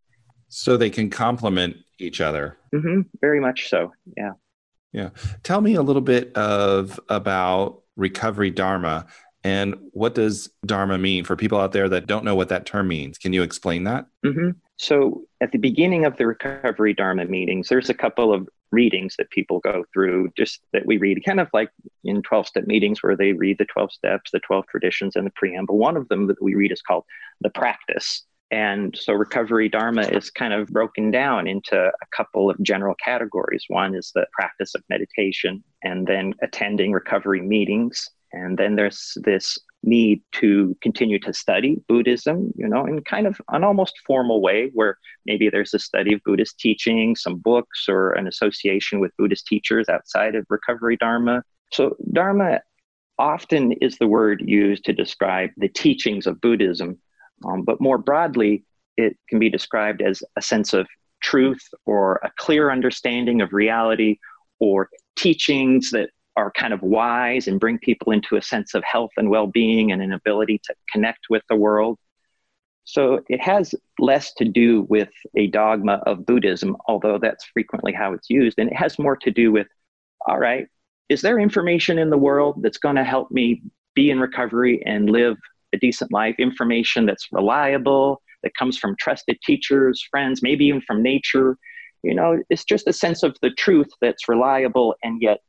So 0.49 0.77
they 0.77 0.91
can 0.91 1.11
complement 1.11 1.77
each 1.99 2.21
other. 2.21 2.57
Mm-hmm, 2.75 3.03
very 3.21 3.41
much 3.41 3.69
so. 3.69 3.93
Yeah. 4.17 4.33
Yeah. 4.93 5.11
Tell 5.43 5.61
me 5.61 5.75
a 5.75 5.83
little 5.83 6.03
bit 6.03 6.33
of 6.37 7.01
about 7.09 7.83
recovery 7.97 8.51
dharma 8.51 9.07
and 9.47 9.77
what 9.93 10.17
does 10.17 10.51
dharma 10.67 10.99
mean 10.99 11.23
for 11.23 11.37
people 11.37 11.61
out 11.61 11.71
there 11.71 11.89
that 11.89 12.09
don't 12.09 12.25
know 12.25 12.35
what 12.35 12.49
that 12.49 12.67
term 12.67 12.89
means? 12.89 13.17
Can 13.17 13.33
you 13.33 13.45
explain 13.45 13.85
that? 13.85 14.07
Mm-hmm. 14.25 14.51
So 14.77 15.23
at 15.41 15.53
the 15.53 15.59
beginning 15.59 16.05
of 16.05 16.17
the 16.17 16.27
recovery 16.27 16.93
dharma 16.93 17.27
meetings, 17.27 17.69
there's 17.69 17.89
a 17.89 17.95
couple 17.95 18.35
of 18.35 18.49
readings 18.73 19.15
that 19.19 19.31
people 19.31 19.61
go 19.61 19.85
through 19.93 20.31
just 20.37 20.63
that 20.73 20.85
we 20.85 20.97
read 20.97 21.25
kind 21.25 21.39
of 21.39 21.47
like 21.53 21.71
in 22.03 22.23
12 22.23 22.49
step 22.49 22.67
meetings 22.67 23.05
where 23.05 23.17
they 23.17 23.35
read 23.35 23.59
the 23.59 23.65
12 23.67 23.93
steps 23.93 24.33
the 24.33 24.41
12 24.41 24.67
traditions 24.67 25.15
and 25.15 25.25
the 25.25 25.33
preamble 25.37 25.79
one 25.79 25.97
of 25.97 26.09
them 26.09 26.27
that 26.27 26.43
we 26.43 26.57
read 26.57 26.73
is 26.73 26.83
called 26.83 27.05
the 27.41 27.51
practice 27.51 28.25
and 28.51 28.97
so 28.97 29.13
recovery 29.13 29.69
dharma 29.69 30.03
is 30.03 30.31
kind 30.31 30.53
of 30.53 30.69
broken 30.69 31.11
down 31.11 31.47
into 31.47 31.77
a 31.77 32.17
couple 32.17 32.49
of 32.49 32.63
general 32.63 32.95
categories. 33.05 33.65
One 33.69 33.95
is 33.95 34.13
the 34.15 34.27
practice 34.33 34.75
of 34.75 34.85
meditation 34.89 35.65
and 35.83 36.07
then 36.07 36.33
attending 36.43 36.93
recovery 36.93 37.41
meetings. 37.41 38.09
And 38.33 38.59
then 38.59 38.77
there's 38.77 39.17
this 39.23 39.59
need 39.83 40.21
to 40.33 40.77
continue 40.83 41.19
to 41.21 41.33
study 41.33 41.81
Buddhism, 41.89 42.53
you 42.57 42.67
know, 42.67 42.87
in 42.87 43.03
kind 43.03 43.27
of 43.27 43.41
an 43.51 43.63
almost 43.63 43.95
formal 44.07 44.41
way 44.43 44.71
where 44.75 44.99
maybe 45.27 45.49
there's 45.49 45.75
a 45.75 45.79
study 45.79 46.13
of 46.13 46.21
Buddhist 46.25 46.59
teaching, 46.59 47.15
some 47.15 47.37
books, 47.37 47.87
or 47.89 48.13
an 48.13 48.27
association 48.27 48.99
with 48.99 49.17
Buddhist 49.17 49.47
teachers 49.47 49.89
outside 49.89 50.35
of 50.35 50.45
recovery 50.49 50.97
Dharma. 50.97 51.43
So, 51.73 51.97
Dharma 52.13 52.61
often 53.19 53.73
is 53.73 53.97
the 53.97 54.09
word 54.09 54.43
used 54.45 54.85
to 54.85 54.93
describe 54.93 55.51
the 55.57 55.69
teachings 55.69 56.27
of 56.27 56.41
Buddhism 56.41 56.99
um, 57.45 57.63
but 57.63 57.81
more 57.81 57.99
broadly, 57.99 58.65
it 58.97 59.17
can 59.29 59.39
be 59.39 59.51
described 59.51 60.03
as 60.03 60.23
a 60.37 60.43
sense 60.43 60.73
of 60.73 60.87
truth 61.23 61.63
or 61.85 62.21
a 62.23 62.31
clear 62.37 62.71
understanding 62.71 63.41
of 63.41 63.53
reality 63.53 64.19
or 64.59 64.89
teachings 65.17 65.91
that 65.91 66.11
are 66.37 66.51
kind 66.53 66.73
of 66.73 66.83
wise 66.83 67.49
and 67.49 67.61
bring 67.61 67.79
people 67.79 68.13
into 68.13 68.37
a 68.37 68.43
sense 68.43 68.75
of 68.75 68.85
health 68.85 69.11
and 69.17 69.31
well 69.31 69.47
being 69.47 69.93
and 69.93 70.03
an 70.03 70.13
ability 70.13 70.61
to 70.65 70.75
connect 70.93 71.27
with 71.31 71.43
the 71.49 71.57
world. 71.57 71.99
So 72.85 73.21
it 73.29 73.41
has 73.41 73.75
less 73.99 74.33
to 74.35 74.45
do 74.45 74.83
with 74.83 75.09
a 75.37 75.49
dogma 75.49 76.03
of 76.07 76.25
Buddhism, 76.25 76.77
although 76.87 77.19
that's 77.19 77.45
frequently 77.47 77.93
how 77.93 78.13
it's 78.13 78.31
used. 78.31 78.59
And 78.59 78.71
it 78.71 78.77
has 78.77 78.99
more 78.99 79.17
to 79.17 79.31
do 79.31 79.51
with 79.51 79.67
all 80.27 80.39
right, 80.39 80.67
is 81.09 81.21
there 81.23 81.39
information 81.39 81.99
in 81.99 82.11
the 82.11 82.19
world 82.19 82.63
that's 82.63 82.79
going 82.79 82.97
to 82.97 83.05
help 83.05 83.31
me 83.31 83.63
be 83.95 84.11
in 84.11 84.19
recovery 84.21 84.83
and 84.85 85.09
live 85.09 85.37
a 85.73 85.79
decent 85.79 86.13
life, 86.13 86.35
information 86.39 87.07
that's 87.07 87.29
reliable, 87.33 88.23
that 88.43 88.55
comes 88.55 88.79
from 88.79 88.97
trusted 88.99 89.39
teachers, 89.43 90.05
friends, 90.11 90.43
maybe 90.43 90.67
even 90.67 90.81
from 90.81 91.03
nature. 91.03 91.57
You 92.03 92.15
know, 92.15 92.43
it's 92.51 92.65
just 92.65 92.87
a 92.87 92.93
sense 92.93 93.23
of 93.23 93.37
the 93.43 93.51
truth 93.51 93.89
that's 94.01 94.29
reliable 94.29 94.95
and 95.03 95.21
yet 95.21 95.41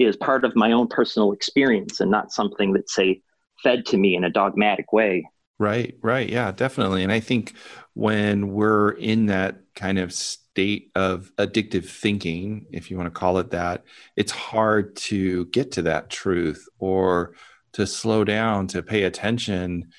is 0.00 0.16
part 0.16 0.44
of 0.44 0.56
my 0.56 0.72
own 0.72 0.88
personal 0.88 1.32
experience 1.32 2.00
and 2.00 2.10
not 2.10 2.32
something 2.32 2.72
that's, 2.72 2.94
say, 2.94 3.20
fed 3.62 3.84
to 3.86 3.98
me 3.98 4.16
in 4.16 4.24
a 4.24 4.30
dogmatic 4.30 4.92
way. 4.92 5.28
Right, 5.58 5.94
right. 6.00 6.28
Yeah, 6.28 6.52
definitely. 6.52 7.02
And 7.02 7.12
I 7.12 7.20
think 7.20 7.54
when 7.92 8.52
we're 8.52 8.92
in 8.92 9.26
that 9.26 9.58
kind 9.74 9.98
of 9.98 10.12
state 10.12 10.90
of 10.94 11.30
addictive 11.36 11.84
thinking, 11.86 12.64
if 12.70 12.90
you 12.90 12.96
want 12.96 13.08
to 13.08 13.18
call 13.18 13.36
it 13.38 13.50
that, 13.50 13.84
it's 14.16 14.32
hard 14.32 14.96
to 14.96 15.44
get 15.46 15.72
to 15.72 15.82
that 15.82 16.08
truth 16.08 16.66
or 16.78 17.34
to 17.72 17.86
slow 17.86 18.24
down, 18.24 18.68
to 18.68 18.82
pay 18.82 19.02
attention 19.02 19.92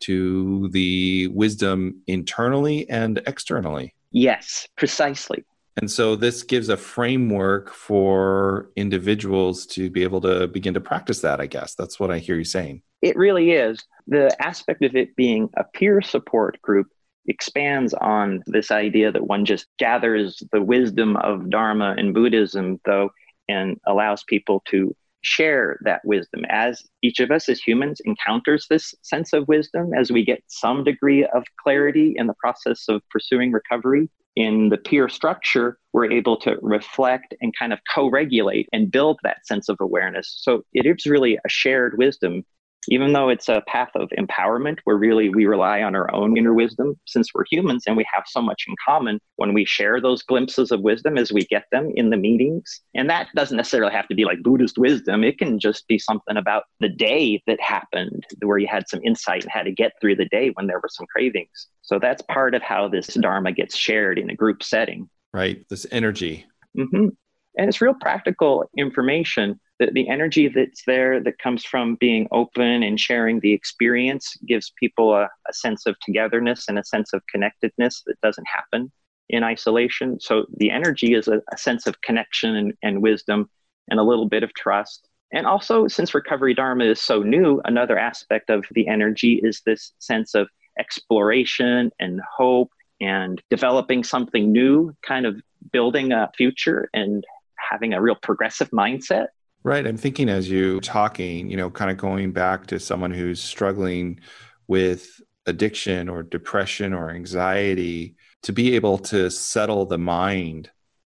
to 0.00 0.68
the 0.72 1.28
wisdom 1.28 2.02
internally 2.06 2.88
and 2.90 3.22
externally. 3.26 3.94
Yes, 4.10 4.68
precisely. 4.76 5.44
And 5.76 5.90
so 5.90 6.16
this 6.16 6.42
gives 6.42 6.68
a 6.70 6.76
framework 6.76 7.70
for 7.70 8.70
individuals 8.76 9.66
to 9.66 9.90
be 9.90 10.02
able 10.02 10.22
to 10.22 10.48
begin 10.48 10.72
to 10.74 10.80
practice 10.80 11.20
that, 11.20 11.40
I 11.40 11.46
guess. 11.46 11.74
That's 11.74 12.00
what 12.00 12.10
I 12.10 12.18
hear 12.18 12.36
you 12.36 12.44
saying. 12.44 12.82
It 13.02 13.16
really 13.16 13.52
is. 13.52 13.84
The 14.06 14.34
aspect 14.42 14.82
of 14.82 14.96
it 14.96 15.14
being 15.16 15.50
a 15.56 15.64
peer 15.64 16.00
support 16.00 16.60
group 16.62 16.86
expands 17.28 17.92
on 17.94 18.42
this 18.46 18.70
idea 18.70 19.12
that 19.12 19.26
one 19.26 19.44
just 19.44 19.66
gathers 19.78 20.42
the 20.52 20.62
wisdom 20.62 21.16
of 21.16 21.50
Dharma 21.50 21.94
and 21.98 22.14
Buddhism, 22.14 22.80
though, 22.86 23.10
and 23.48 23.76
allows 23.86 24.24
people 24.24 24.62
to 24.68 24.94
share 25.22 25.78
that 25.82 26.00
wisdom 26.04 26.44
as 26.48 26.84
each 27.02 27.20
of 27.20 27.30
us 27.30 27.48
as 27.48 27.60
humans 27.60 28.00
encounters 28.04 28.66
this 28.70 28.94
sense 29.02 29.32
of 29.32 29.48
wisdom 29.48 29.92
as 29.92 30.10
we 30.10 30.24
get 30.24 30.42
some 30.46 30.84
degree 30.84 31.24
of 31.26 31.42
clarity 31.60 32.14
in 32.16 32.28
the 32.28 32.34
process 32.34 32.84
of 32.88 33.02
pursuing 33.10 33.50
recovery 33.50 34.08
in 34.36 34.68
the 34.68 34.76
peer 34.76 35.08
structure 35.08 35.78
we're 35.92 36.10
able 36.10 36.36
to 36.36 36.56
reflect 36.60 37.34
and 37.40 37.54
kind 37.58 37.72
of 37.72 37.78
co-regulate 37.92 38.68
and 38.72 38.90
build 38.90 39.18
that 39.22 39.46
sense 39.46 39.70
of 39.70 39.78
awareness. 39.80 40.38
So 40.42 40.62
it 40.74 40.84
is 40.84 41.06
really 41.06 41.36
a 41.36 41.48
shared 41.48 41.96
wisdom 41.96 42.44
even 42.88 43.12
though 43.12 43.28
it's 43.28 43.48
a 43.48 43.62
path 43.66 43.90
of 43.94 44.10
empowerment 44.18 44.78
where 44.84 44.96
really 44.96 45.28
we 45.28 45.46
rely 45.46 45.82
on 45.82 45.94
our 45.94 46.12
own 46.14 46.36
inner 46.36 46.54
wisdom. 46.54 46.98
Since 47.06 47.34
we're 47.34 47.44
humans 47.50 47.84
and 47.86 47.96
we 47.96 48.06
have 48.12 48.24
so 48.26 48.40
much 48.40 48.64
in 48.68 48.74
common 48.84 49.20
when 49.36 49.54
we 49.54 49.64
share 49.64 50.00
those 50.00 50.22
glimpses 50.22 50.70
of 50.70 50.80
wisdom 50.80 51.18
as 51.18 51.32
we 51.32 51.44
get 51.46 51.64
them 51.72 51.90
in 51.94 52.10
the 52.10 52.16
meetings 52.16 52.80
and 52.94 53.08
that 53.10 53.28
doesn't 53.34 53.56
necessarily 53.56 53.92
have 53.92 54.08
to 54.08 54.14
be 54.14 54.24
like 54.24 54.42
buddhist 54.42 54.78
wisdom. 54.78 55.24
It 55.24 55.38
can 55.38 55.58
just 55.58 55.86
be 55.88 55.98
something 55.98 56.36
about 56.36 56.64
the 56.80 56.88
day 56.88 57.42
that 57.46 57.60
happened 57.60 58.24
where 58.42 58.58
you 58.58 58.66
had 58.66 58.88
some 58.88 59.00
insight 59.04 59.42
and 59.42 59.52
had 59.52 59.64
to 59.64 59.72
get 59.72 59.92
through 60.00 60.16
the 60.16 60.28
day 60.28 60.50
when 60.54 60.66
there 60.66 60.78
were 60.78 60.90
some 60.90 61.06
cravings. 61.06 61.68
So 61.82 61.98
that's 61.98 62.22
part 62.22 62.54
of 62.54 62.62
how 62.62 62.88
this 62.88 63.06
dharma 63.08 63.52
gets 63.52 63.76
shared 63.76 64.18
in 64.18 64.30
a 64.30 64.34
group 64.34 64.62
setting. 64.62 65.08
Right. 65.32 65.64
This 65.68 65.86
energy. 65.90 66.46
Mm-hmm. 66.76 67.08
and 67.56 67.68
it's 67.68 67.80
real 67.80 67.94
practical 67.94 68.68
information 68.76 69.58
the, 69.78 69.90
the 69.92 70.08
energy 70.08 70.48
that's 70.48 70.82
there 70.86 71.22
that 71.22 71.38
comes 71.38 71.64
from 71.64 71.96
being 71.96 72.28
open 72.32 72.82
and 72.82 72.98
sharing 72.98 73.40
the 73.40 73.52
experience 73.52 74.36
gives 74.46 74.72
people 74.78 75.14
a, 75.14 75.28
a 75.48 75.52
sense 75.52 75.86
of 75.86 75.96
togetherness 76.00 76.68
and 76.68 76.78
a 76.78 76.84
sense 76.84 77.12
of 77.12 77.22
connectedness 77.26 78.02
that 78.06 78.20
doesn't 78.20 78.46
happen 78.46 78.90
in 79.28 79.42
isolation. 79.42 80.18
So 80.20 80.46
the 80.56 80.70
energy 80.70 81.14
is 81.14 81.28
a, 81.28 81.42
a 81.52 81.58
sense 81.58 81.86
of 81.86 82.00
connection 82.00 82.56
and, 82.56 82.72
and 82.82 83.02
wisdom 83.02 83.50
and 83.88 84.00
a 84.00 84.04
little 84.04 84.28
bit 84.28 84.42
of 84.42 84.54
trust. 84.54 85.08
And 85.32 85.46
also, 85.46 85.88
since 85.88 86.14
Recovery 86.14 86.54
Dharma 86.54 86.84
is 86.84 87.00
so 87.00 87.22
new, 87.22 87.60
another 87.64 87.98
aspect 87.98 88.48
of 88.48 88.64
the 88.70 88.86
energy 88.86 89.40
is 89.42 89.60
this 89.66 89.92
sense 89.98 90.34
of 90.34 90.48
exploration 90.78 91.90
and 91.98 92.20
hope 92.36 92.70
and 93.00 93.42
developing 93.50 94.04
something 94.04 94.52
new, 94.52 94.94
kind 95.02 95.26
of 95.26 95.40
building 95.72 96.12
a 96.12 96.30
future 96.36 96.88
and 96.94 97.24
having 97.56 97.92
a 97.92 98.00
real 98.00 98.14
progressive 98.14 98.70
mindset. 98.70 99.26
Right. 99.66 99.84
I'm 99.84 99.96
thinking 99.96 100.28
as 100.28 100.48
you 100.48 100.78
talking, 100.78 101.50
you 101.50 101.56
know, 101.56 101.70
kind 101.70 101.90
of 101.90 101.96
going 101.96 102.30
back 102.30 102.68
to 102.68 102.78
someone 102.78 103.10
who's 103.10 103.42
struggling 103.42 104.20
with 104.68 105.20
addiction 105.46 106.08
or 106.08 106.22
depression 106.22 106.92
or 106.92 107.10
anxiety, 107.10 108.14
to 108.44 108.52
be 108.52 108.76
able 108.76 108.96
to 108.98 109.28
settle 109.28 109.84
the 109.84 109.98
mind 109.98 110.70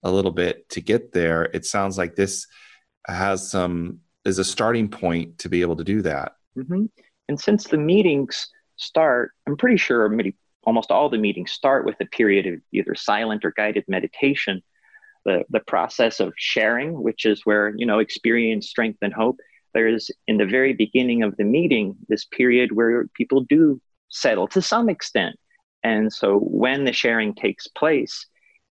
a 0.02 0.10
little 0.10 0.32
bit 0.32 0.70
to 0.70 0.80
get 0.80 1.12
there, 1.12 1.50
it 1.54 1.66
sounds 1.66 1.98
like 1.98 2.16
this 2.16 2.48
has 3.06 3.52
some 3.52 4.00
is 4.24 4.40
a 4.40 4.46
starting 4.46 4.88
point 4.88 5.40
to 5.40 5.50
be 5.50 5.60
able 5.60 5.76
to 5.76 5.84
do 5.84 6.02
that. 6.04 6.38
Mm-hmm. 6.58 6.86
And 7.28 7.38
since 7.38 7.66
the 7.66 7.78
meetings 7.78 8.48
start, 8.78 9.32
I'm 9.46 9.58
pretty 9.58 9.76
sure 9.76 10.10
almost 10.64 10.90
all 10.90 11.10
the 11.10 11.18
meetings 11.18 11.52
start 11.52 11.86
with 11.86 12.00
a 12.00 12.06
period 12.06 12.48
of 12.48 12.62
either 12.72 12.96
silent 12.96 13.44
or 13.44 13.52
guided 13.58 13.84
meditation 13.90 14.64
the, 15.28 15.44
the 15.50 15.60
process 15.60 16.20
of 16.20 16.34
sharing, 16.38 17.04
which 17.04 17.26
is 17.26 17.46
where, 17.46 17.74
you 17.76 17.86
know, 17.86 18.00
experience, 18.00 18.68
strength, 18.70 19.00
and 19.02 19.14
hope. 19.14 19.38
there's 19.74 20.10
in 20.28 20.38
the 20.38 20.46
very 20.46 20.74
beginning 20.74 21.22
of 21.22 21.36
the 21.38 21.44
meeting 21.44 21.96
this 22.08 22.26
period 22.26 22.72
where 22.72 23.06
people 23.14 23.42
do 23.42 23.80
settle 24.10 24.48
to 24.48 24.62
some 24.62 24.90
extent. 24.90 25.36
And 25.84 26.12
so 26.12 26.40
when 26.40 26.86
the 26.86 26.94
sharing 26.94 27.36
takes 27.36 27.68
place, 27.68 28.26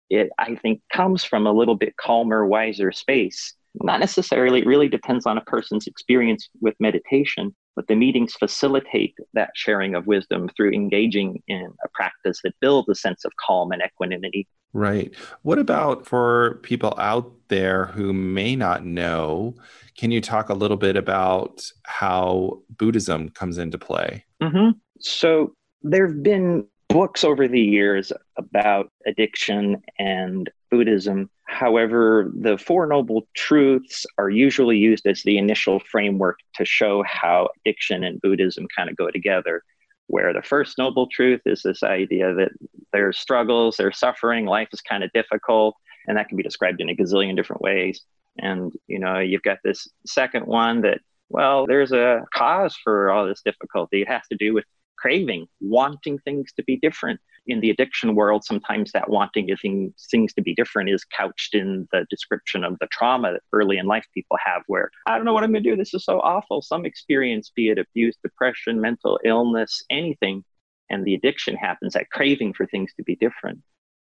it 0.10 0.30
I 0.40 0.56
think 0.56 0.82
comes 0.92 1.24
from 1.24 1.46
a 1.46 1.52
little 1.52 1.76
bit 1.76 1.98
calmer, 1.98 2.48
wiser 2.48 2.92
space. 2.92 3.54
Not 3.84 4.00
necessarily, 4.00 4.62
it 4.62 4.68
really 4.68 4.90
depends 4.90 5.26
on 5.26 5.38
a 5.38 5.42
person's 5.42 5.86
experience 5.86 6.50
with 6.62 6.76
meditation, 6.80 7.56
but 7.78 7.88
the 7.88 7.96
meetings 7.96 8.34
facilitate 8.34 9.16
that 9.36 9.52
sharing 9.54 9.94
of 9.94 10.08
wisdom 10.08 10.50
through 10.58 10.72
engaging 10.72 11.44
in 11.48 11.72
a 11.86 11.88
practice 11.94 12.42
that 12.44 12.56
builds 12.60 12.90
a 12.90 12.96
sense 12.96 13.24
of 13.24 13.32
calm 13.40 13.72
and 13.72 13.84
equanimity. 13.86 14.48
Right. 14.74 15.14
What 15.44 15.60
about 15.60 16.08
for 16.08 16.60
people 16.64 16.96
out 16.98 17.32
there 17.50 17.86
who 17.86 18.14
may 18.14 18.56
not 18.56 18.84
know? 18.84 19.54
Can 19.96 20.10
you 20.10 20.22
talk 20.22 20.50
a 20.50 20.56
little 20.56 20.76
bit 20.76 20.98
about 20.98 21.64
how 21.84 22.64
Buddhism 22.78 23.30
comes 23.30 23.60
into 23.60 23.78
play? 23.78 24.26
Mm-hmm. 24.42 24.72
So, 25.00 25.54
there 25.84 26.08
have 26.08 26.24
been 26.24 26.66
books 26.90 27.24
over 27.24 27.48
the 27.48 27.62
years 27.62 28.12
about 28.38 28.90
addiction 29.06 29.84
and 30.00 30.50
Buddhism. 30.72 31.30
However, 31.48 32.30
the 32.36 32.58
Four 32.58 32.88
Noble 32.88 33.28
Truths 33.34 34.06
are 34.18 34.30
usually 34.30 34.78
used 34.78 35.08
as 35.08 35.24
the 35.24 35.38
initial 35.38 35.80
framework 35.80 36.40
to 36.56 36.66
show 36.66 37.04
how 37.04 37.50
addiction 37.66 38.04
and 38.04 38.22
Buddhism 38.22 38.68
kind 38.76 38.90
of 38.90 38.98
go 38.98 39.10
together. 39.10 39.64
Where 40.08 40.34
the 40.34 40.42
first 40.42 40.78
noble 40.78 41.08
truth 41.08 41.42
is 41.46 41.62
this 41.64 41.84
idea 41.84 42.34
that 42.34 42.52
there's 42.94 43.18
struggles, 43.18 43.76
there's 43.76 43.98
suffering, 43.98 44.46
life 44.46 44.70
is 44.72 44.82
kind 44.82 45.04
of 45.04 45.12
difficult, 45.12 45.76
and 46.08 46.16
that 46.18 46.30
can 46.30 46.38
be 46.38 46.44
described 46.44 46.80
in 46.80 46.90
a 46.90 46.96
gazillion 46.96 47.36
different 47.36 47.62
ways. 47.62 48.02
And 48.38 48.72
you 48.88 49.00
know, 49.00 49.20
you've 49.20 49.42
got 49.42 49.58
this 49.64 49.88
second 50.06 50.46
one 50.46 50.82
that 50.82 51.00
well, 51.30 51.66
there's 51.66 51.92
a 51.92 52.26
cause 52.34 52.76
for 52.82 53.12
all 53.12 53.28
this 53.28 53.42
difficulty. 53.42 54.02
It 54.02 54.08
has 54.08 54.26
to 54.32 54.38
do 54.38 54.54
with 54.54 54.66
craving, 54.98 55.48
wanting 55.62 56.20
things 56.20 56.52
to 56.54 56.64
be 56.64 56.78
different. 56.78 57.20
In 57.48 57.62
the 57.62 57.70
addiction 57.70 58.14
world, 58.14 58.44
sometimes 58.44 58.92
that 58.92 59.10
wanting 59.10 59.56
things, 59.56 60.34
to 60.34 60.42
be 60.42 60.54
different 60.54 60.90
is 60.90 61.06
couched 61.06 61.56
in 61.56 61.88
the 61.94 62.06
description 62.10 62.66
of 62.66 62.78
the 62.80 62.88
trauma 62.88 63.32
that 63.34 63.42
early 63.54 63.78
in 63.78 63.86
life 63.86 64.06
people 64.14 64.38
have, 64.46 64.64
where 64.68 64.92
I 65.06 65.16
don't 65.16 65.26
know 65.26 65.34
what 65.34 65.44
I'm 65.44 65.52
going 65.52 65.64
to 65.64 65.70
do. 65.70 65.78
This 65.78 65.94
is 65.94 66.04
so 66.04 66.20
awful. 66.20 66.62
Some 66.62 66.86
experience, 66.86 67.52
be 67.56 67.70
it 67.70 67.80
abuse, 67.80 68.18
depression, 68.22 68.82
mental 68.82 69.18
illness, 69.24 69.82
anything, 69.90 70.44
and 70.90 71.06
the 71.06 71.14
addiction 71.14 71.56
happens, 71.56 71.94
that 71.94 72.10
craving 72.10 72.54
for 72.54 72.66
things 72.66 72.92
to 72.98 73.04
be 73.04 73.16
different. 73.16 73.62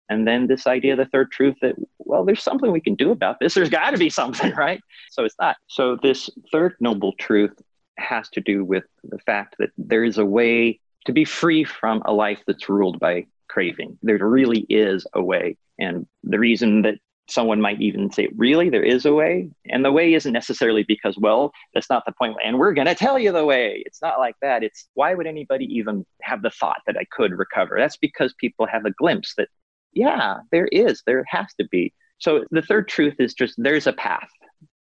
And 0.10 0.28
then 0.28 0.48
this 0.48 0.68
idea, 0.68 0.96
the 0.96 1.06
third 1.06 1.32
truth 1.32 1.56
that, 1.62 1.76
well, 2.00 2.24
there's 2.24 2.42
something 2.42 2.72
we 2.72 2.82
can 2.82 2.96
do 2.96 3.12
about 3.12 3.40
this. 3.40 3.54
There's 3.54 3.70
got 3.70 3.92
to 3.92 3.98
be 3.98 4.10
something, 4.10 4.52
right? 4.58 4.82
So 5.12 5.26
it's 5.26 5.36
not. 5.40 5.58
So 5.68 5.98
this 6.02 6.30
third 6.52 6.76
noble 6.80 7.14
truth 7.14 7.62
has 7.98 8.30
to 8.30 8.42
do 8.42 8.64
with 8.64 8.84
the 9.04 9.20
fact 9.20 9.56
that 9.60 9.70
there 9.78 10.04
is 10.04 10.18
a 10.18 10.26
way 10.26 10.80
to 11.06 11.14
be 11.14 11.26
free 11.26 11.64
from 11.64 12.02
a 12.06 12.14
life 12.14 12.42
that's 12.48 12.70
ruled 12.70 13.00
by 13.00 13.26
craving. 13.48 13.98
There 14.04 14.18
really 14.18 14.66
is 14.70 15.06
a 15.14 15.22
way. 15.22 15.58
And 15.80 16.06
the 16.24 16.40
reason 16.40 16.82
that 16.84 16.96
someone 17.30 17.62
might 17.62 17.82
even 17.82 18.12
say, 18.12 18.30
really, 18.36 18.70
there 18.70 18.84
is 18.84 19.06
a 19.06 19.14
way. 19.14 19.50
And 19.66 19.84
the 19.84 19.92
way 19.92 20.14
isn't 20.14 20.32
necessarily 20.32 20.84
because, 20.84 21.18
well, 21.18 21.52
that's 21.74 21.90
not 21.90 22.04
the 22.06 22.14
point. 22.14 22.38
And 22.44 22.58
we're 22.58 22.74
going 22.74 22.88
to 22.88 22.96
tell 22.96 23.20
you 23.20 23.32
the 23.32 23.46
way. 23.46 23.84
It's 23.86 24.02
not 24.02 24.20
like 24.20 24.36
that. 24.42 24.64
It's 24.64 24.88
why 24.94 25.14
would 25.14 25.28
anybody 25.28 25.66
even 25.66 26.06
have 26.22 26.42
the 26.42 26.50
thought 26.50 26.82
that 26.88 26.98
I 26.98 27.06
could 27.12 27.32
recover? 27.32 27.76
That's 27.78 27.98
because 27.98 28.34
people 28.40 28.66
have 28.66 28.86
a 28.86 28.92
glimpse 28.92 29.34
that, 29.38 29.50
yeah, 29.94 30.38
there 30.52 30.68
is, 30.68 31.04
there 31.06 31.24
has 31.28 31.54
to 31.60 31.68
be. 31.70 31.94
So 32.20 32.46
the 32.52 32.62
third 32.62 32.88
truth 32.88 33.16
is 33.20 33.34
just 33.34 33.56
there's 33.58 33.88
a 33.88 33.94
path 33.94 34.30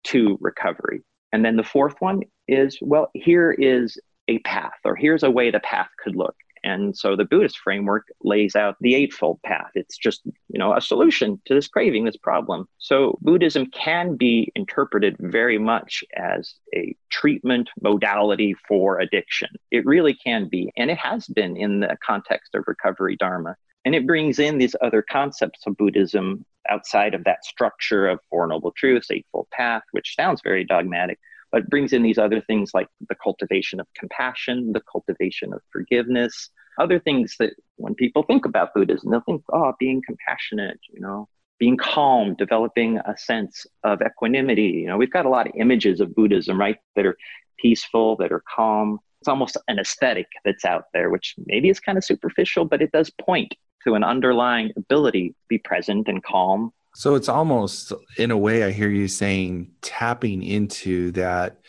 to 0.05 0.37
recovery. 0.41 1.01
And 1.33 1.43
then 1.43 1.57
the 1.57 1.63
fourth 1.63 1.95
one 1.99 2.21
is, 2.47 2.77
well, 2.79 3.09
here 3.13 3.51
is 3.51 3.99
a 4.29 4.39
path, 4.39 4.79
or 4.85 4.95
here's 4.95 5.23
a 5.23 5.31
way 5.31 5.51
the 5.51 5.59
path 5.59 5.89
could 6.01 6.15
look. 6.15 6.35
And 6.63 6.95
so 6.95 7.17
the 7.17 7.25
Buddhist 7.25 7.57
framework 7.57 8.05
lays 8.23 8.55
out 8.55 8.77
the 8.79 8.95
Eightfold 8.95 9.41
Path. 9.43 9.71
It's 9.75 9.97
just, 9.97 10.21
you 10.25 10.57
know, 10.57 10.73
a 10.73 10.79
solution 10.79 11.41
to 11.45 11.53
this 11.53 11.67
craving, 11.67 12.05
this 12.05 12.15
problem. 12.15 12.69
So 12.77 13.17
Buddhism 13.21 13.65
can 13.65 14.15
be 14.15 14.49
interpreted 14.55 15.17
very 15.19 15.57
much 15.57 16.05
as 16.15 16.53
a 16.73 16.95
treatment 17.11 17.69
modality 17.81 18.55
for 18.65 18.99
addiction. 18.99 19.49
It 19.71 19.85
really 19.85 20.13
can 20.13 20.47
be. 20.47 20.71
And 20.77 20.89
it 20.89 20.97
has 20.99 21.27
been 21.27 21.57
in 21.57 21.81
the 21.81 21.97
context 22.05 22.55
of 22.55 22.63
recovery 22.65 23.17
Dharma. 23.17 23.57
And 23.83 23.93
it 23.93 24.07
brings 24.07 24.39
in 24.39 24.57
these 24.57 24.75
other 24.81 25.01
concepts 25.01 25.67
of 25.67 25.75
Buddhism 25.75 26.45
outside 26.69 27.13
of 27.13 27.23
that 27.23 27.43
structure 27.45 28.07
of 28.07 28.19
Four 28.29 28.47
Noble 28.47 28.71
Truths, 28.71 29.11
Eightfold 29.11 29.47
Path, 29.51 29.83
which 29.91 30.15
sounds 30.15 30.41
very 30.43 30.63
dogmatic, 30.63 31.19
but 31.51 31.69
brings 31.69 31.93
in 31.93 32.03
these 32.03 32.17
other 32.17 32.41
things 32.41 32.71
like 32.73 32.87
the 33.09 33.15
cultivation 33.15 33.79
of 33.79 33.87
compassion, 33.95 34.73
the 34.73 34.81
cultivation 34.91 35.53
of 35.53 35.61
forgiveness, 35.71 36.49
other 36.79 36.99
things 36.99 37.35
that 37.39 37.53
when 37.75 37.95
people 37.95 38.23
think 38.23 38.45
about 38.45 38.73
Buddhism, 38.73 39.11
they'll 39.11 39.21
think, 39.21 39.43
oh, 39.51 39.73
being 39.79 40.01
compassionate, 40.05 40.79
you 40.89 40.99
know, 40.99 41.27
being 41.59 41.77
calm, 41.77 42.35
developing 42.35 42.97
a 43.05 43.17
sense 43.17 43.65
of 43.83 44.01
equanimity. 44.01 44.63
You 44.63 44.87
know, 44.87 44.97
we've 44.97 45.11
got 45.11 45.25
a 45.25 45.29
lot 45.29 45.47
of 45.47 45.53
images 45.55 45.99
of 45.99 46.15
Buddhism, 46.15 46.59
right, 46.59 46.77
that 46.95 47.05
are 47.05 47.17
peaceful, 47.59 48.15
that 48.17 48.31
are 48.31 48.43
calm. 48.53 48.99
It's 49.21 49.27
almost 49.27 49.57
an 49.67 49.79
aesthetic 49.79 50.27
that's 50.43 50.65
out 50.65 50.85
there, 50.93 51.09
which 51.09 51.35
maybe 51.45 51.69
is 51.69 51.79
kind 51.79 51.97
of 51.97 52.03
superficial, 52.03 52.65
but 52.65 52.81
it 52.81 52.91
does 52.91 53.11
point 53.21 53.53
to 53.85 53.95
an 53.95 54.03
underlying 54.03 54.71
ability 54.75 55.29
to 55.29 55.35
be 55.47 55.57
present 55.57 56.07
and 56.07 56.23
calm. 56.23 56.71
So 56.95 57.15
it's 57.15 57.29
almost, 57.29 57.91
in 58.17 58.31
a 58.31 58.37
way, 58.37 58.63
I 58.63 58.71
hear 58.71 58.89
you 58.89 59.07
saying 59.07 59.71
tapping 59.81 60.43
into 60.43 61.11
that 61.13 61.59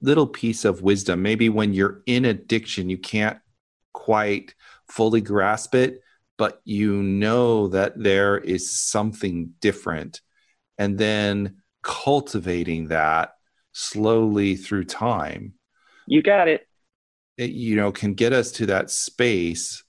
little 0.00 0.26
piece 0.26 0.64
of 0.64 0.82
wisdom. 0.82 1.22
Maybe 1.22 1.48
when 1.48 1.72
you're 1.72 2.02
in 2.06 2.24
addiction, 2.24 2.90
you 2.90 2.98
can't 2.98 3.38
quite 3.92 4.54
fully 4.88 5.20
grasp 5.20 5.74
it, 5.74 6.00
but 6.36 6.60
you 6.64 7.02
know 7.02 7.68
that 7.68 7.94
there 7.96 8.38
is 8.38 8.70
something 8.70 9.54
different. 9.60 10.20
And 10.76 10.98
then 10.98 11.56
cultivating 11.82 12.88
that 12.88 13.32
slowly 13.72 14.56
through 14.56 14.84
time. 14.84 15.54
You 16.06 16.22
got 16.22 16.48
it. 16.48 16.66
it 17.36 17.50
you 17.50 17.76
know, 17.76 17.90
can 17.90 18.14
get 18.14 18.32
us 18.32 18.52
to 18.52 18.66
that 18.66 18.90
space 18.90 19.82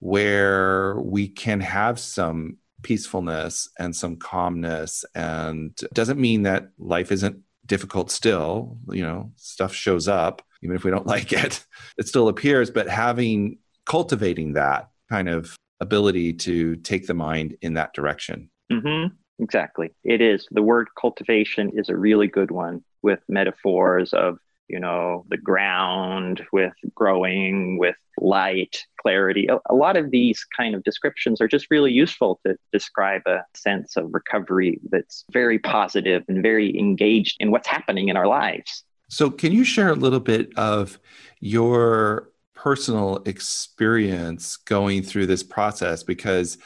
where 0.00 0.98
we 1.00 1.28
can 1.28 1.60
have 1.60 1.98
some 1.98 2.56
peacefulness 2.82 3.68
and 3.78 3.94
some 3.94 4.16
calmness. 4.16 5.04
And 5.14 5.78
doesn't 5.94 6.20
mean 6.20 6.42
that 6.42 6.70
life 6.78 7.12
isn't 7.12 7.40
difficult 7.66 8.10
still 8.10 8.76
you 8.90 9.02
know 9.02 9.30
stuff 9.36 9.72
shows 9.72 10.08
up 10.08 10.42
even 10.60 10.74
if 10.74 10.82
we 10.82 10.90
don't 10.90 11.06
like 11.14 11.32
it 11.32 11.64
it 11.96 12.08
still 12.08 12.28
appears. 12.28 12.70
But 12.70 12.88
having 12.88 13.58
cultivating 13.86 14.54
that 14.54 14.90
kind 15.08 15.28
of 15.28 15.56
ability 15.80 16.32
to 16.32 16.76
take 16.76 17.06
the 17.06 17.14
mind 17.14 17.56
in 17.62 17.74
that 17.74 17.92
direction. 17.94 18.50
Mm-hmm. 18.70 19.14
exactly. 19.42 19.90
It 20.04 20.20
is. 20.20 20.46
The 20.50 20.62
word 20.62 20.88
cultivation 21.00 21.72
is 21.74 21.88
a 21.88 21.96
really 21.96 22.28
good 22.28 22.50
one 22.50 22.84
with 23.02 23.20
metaphors 23.28 24.12
of 24.12 24.38
you 24.70 24.78
know, 24.78 25.24
the 25.28 25.36
ground 25.36 26.42
with 26.52 26.72
growing, 26.94 27.78
with 27.78 27.96
light, 28.18 28.84
clarity. 29.00 29.46
A, 29.48 29.58
a, 29.68 29.74
lot 29.74 29.96
of 29.96 30.10
these 30.10 30.44
kind 30.56 30.74
of 30.74 30.84
descriptions 30.84 31.40
are 31.40 31.48
just 31.48 31.66
really 31.70 31.92
useful 31.92 32.38
to 32.46 32.56
describe 32.72 33.22
a 33.26 33.44
sense 33.54 33.96
of 33.96 34.10
recovery 34.12 34.78
that's 34.90 35.24
very 35.32 35.58
positive 35.58 36.22
and 36.28 36.42
very 36.42 36.78
engaged 36.78 37.36
in 37.40 37.50
what's 37.50 37.66
happening 37.66 38.08
in 38.08 38.16
our 38.16 38.26
lives. 38.26 38.84
So, 39.08 39.30
can 39.30 39.52
you 39.52 39.64
share 39.64 39.88
a 39.88 39.94
little 39.94 40.20
bit 40.20 40.56
of 40.56 40.98
your 41.40 42.30
personal 42.54 43.22
experience 43.26 44.56
going 44.56 45.02
through 45.02 45.26
this 45.26 45.42
process? 45.42 46.04
Because 46.04 46.58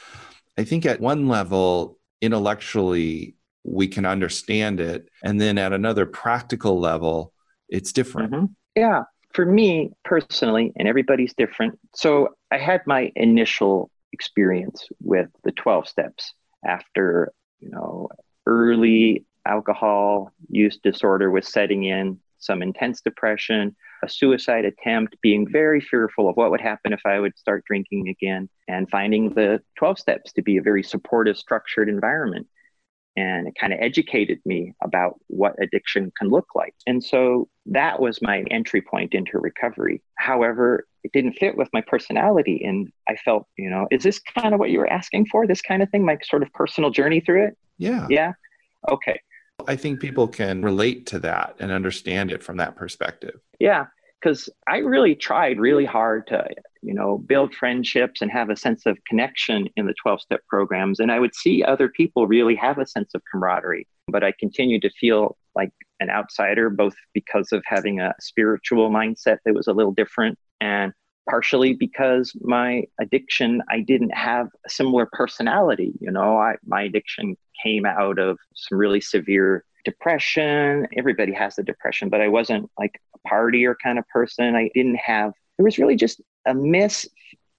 I 0.58 0.64
think 0.64 0.84
at 0.84 1.00
one 1.00 1.28
level, 1.28 1.98
intellectually, 2.20 3.36
we 3.64 3.88
can 3.88 4.04
understand 4.04 4.78
it. 4.80 5.08
And 5.22 5.40
then 5.40 5.56
at 5.56 5.72
another 5.72 6.04
practical 6.04 6.78
level, 6.78 7.33
it's 7.68 7.92
different. 7.92 8.32
Mm-hmm. 8.32 8.44
Yeah. 8.76 9.04
For 9.32 9.44
me 9.44 9.92
personally, 10.04 10.72
and 10.76 10.86
everybody's 10.86 11.34
different. 11.34 11.78
So 11.94 12.28
I 12.52 12.58
had 12.58 12.86
my 12.86 13.10
initial 13.16 13.90
experience 14.12 14.88
with 15.00 15.28
the 15.42 15.52
12 15.52 15.88
steps 15.88 16.32
after, 16.64 17.32
you 17.60 17.70
know, 17.70 18.08
early 18.46 19.24
alcohol 19.46 20.32
use 20.48 20.78
disorder 20.78 21.30
was 21.30 21.48
setting 21.48 21.84
in, 21.84 22.20
some 22.38 22.62
intense 22.62 23.00
depression, 23.00 23.74
a 24.02 24.08
suicide 24.08 24.64
attempt, 24.64 25.16
being 25.22 25.50
very 25.50 25.80
fearful 25.80 26.28
of 26.28 26.36
what 26.36 26.50
would 26.50 26.60
happen 26.60 26.92
if 26.92 27.00
I 27.04 27.18
would 27.18 27.36
start 27.38 27.64
drinking 27.64 28.08
again, 28.08 28.48
and 28.68 28.88
finding 28.90 29.30
the 29.30 29.62
12 29.78 29.98
steps 29.98 30.32
to 30.34 30.42
be 30.42 30.58
a 30.58 30.62
very 30.62 30.82
supportive, 30.82 31.36
structured 31.38 31.88
environment 31.88 32.46
and 33.16 33.46
it 33.46 33.54
kind 33.58 33.72
of 33.72 33.78
educated 33.80 34.40
me 34.44 34.74
about 34.82 35.20
what 35.28 35.54
addiction 35.62 36.12
can 36.18 36.30
look 36.30 36.48
like. 36.54 36.74
And 36.86 37.02
so 37.02 37.48
that 37.66 38.00
was 38.00 38.20
my 38.20 38.44
entry 38.50 38.82
point 38.82 39.14
into 39.14 39.38
recovery. 39.38 40.02
However, 40.16 40.86
it 41.04 41.12
didn't 41.12 41.34
fit 41.34 41.56
with 41.56 41.68
my 41.72 41.80
personality. 41.80 42.62
And 42.64 42.90
I 43.08 43.16
felt, 43.16 43.46
you 43.56 43.70
know, 43.70 43.86
is 43.90 44.02
this 44.02 44.18
kind 44.18 44.54
of 44.54 44.60
what 44.60 44.70
you 44.70 44.78
were 44.78 44.90
asking 44.90 45.26
for? 45.26 45.46
This 45.46 45.62
kind 45.62 45.82
of 45.82 45.90
thing, 45.90 46.04
my 46.04 46.18
sort 46.24 46.42
of 46.42 46.52
personal 46.52 46.90
journey 46.90 47.20
through 47.20 47.46
it? 47.46 47.56
Yeah. 47.78 48.06
Yeah. 48.10 48.32
Okay. 48.90 49.20
I 49.68 49.76
think 49.76 50.00
people 50.00 50.26
can 50.28 50.62
relate 50.62 51.06
to 51.06 51.18
that 51.20 51.56
and 51.60 51.70
understand 51.70 52.32
it 52.32 52.42
from 52.42 52.56
that 52.56 52.76
perspective. 52.76 53.40
Yeah, 53.60 53.86
because 54.24 54.48
I 54.66 54.78
really 54.78 55.14
tried 55.14 55.60
really 55.60 55.84
hard 55.84 56.26
to, 56.28 56.46
you 56.82 56.94
know, 56.94 57.18
build 57.18 57.54
friendships 57.54 58.22
and 58.22 58.30
have 58.30 58.48
a 58.48 58.56
sense 58.56 58.86
of 58.86 58.96
connection 59.06 59.68
in 59.76 59.86
the 59.86 59.94
12 60.02 60.22
step 60.22 60.40
programs. 60.48 60.98
And 60.98 61.12
I 61.12 61.18
would 61.20 61.34
see 61.34 61.62
other 61.62 61.88
people 61.88 62.26
really 62.26 62.54
have 62.54 62.78
a 62.78 62.86
sense 62.86 63.10
of 63.14 63.22
camaraderie. 63.30 63.86
But 64.08 64.24
I 64.24 64.32
continued 64.40 64.80
to 64.82 64.90
feel 64.90 65.36
like 65.54 65.72
an 66.00 66.08
outsider, 66.08 66.70
both 66.70 66.94
because 67.12 67.52
of 67.52 67.62
having 67.66 68.00
a 68.00 68.14
spiritual 68.18 68.90
mindset 68.90 69.38
that 69.44 69.54
was 69.54 69.66
a 69.66 69.72
little 69.72 69.92
different 69.92 70.38
and 70.60 70.92
partially 71.28 71.72
because 71.72 72.32
my 72.42 72.82
addiction 73.00 73.62
i 73.70 73.80
didn't 73.80 74.14
have 74.14 74.48
a 74.66 74.68
similar 74.68 75.08
personality 75.10 75.90
you 75.98 76.10
know 76.10 76.36
I, 76.36 76.56
my 76.66 76.82
addiction 76.82 77.34
came 77.62 77.86
out 77.86 78.18
of 78.18 78.38
some 78.54 78.76
really 78.76 79.00
severe 79.00 79.64
depression. 79.84 80.86
Everybody 80.96 81.32
has 81.32 81.56
the 81.56 81.62
depression 81.62 82.08
but 82.08 82.20
i 82.20 82.28
wasn't 82.28 82.70
like 82.78 83.00
a 83.14 83.28
partier 83.28 83.74
kind 83.82 83.98
of 83.98 84.08
person. 84.08 84.54
I 84.54 84.70
didn't 84.74 84.96
have 84.96 85.32
it 85.58 85.62
was 85.62 85.78
really 85.78 85.96
just 85.96 86.20
a 86.46 86.54
miss. 86.54 87.08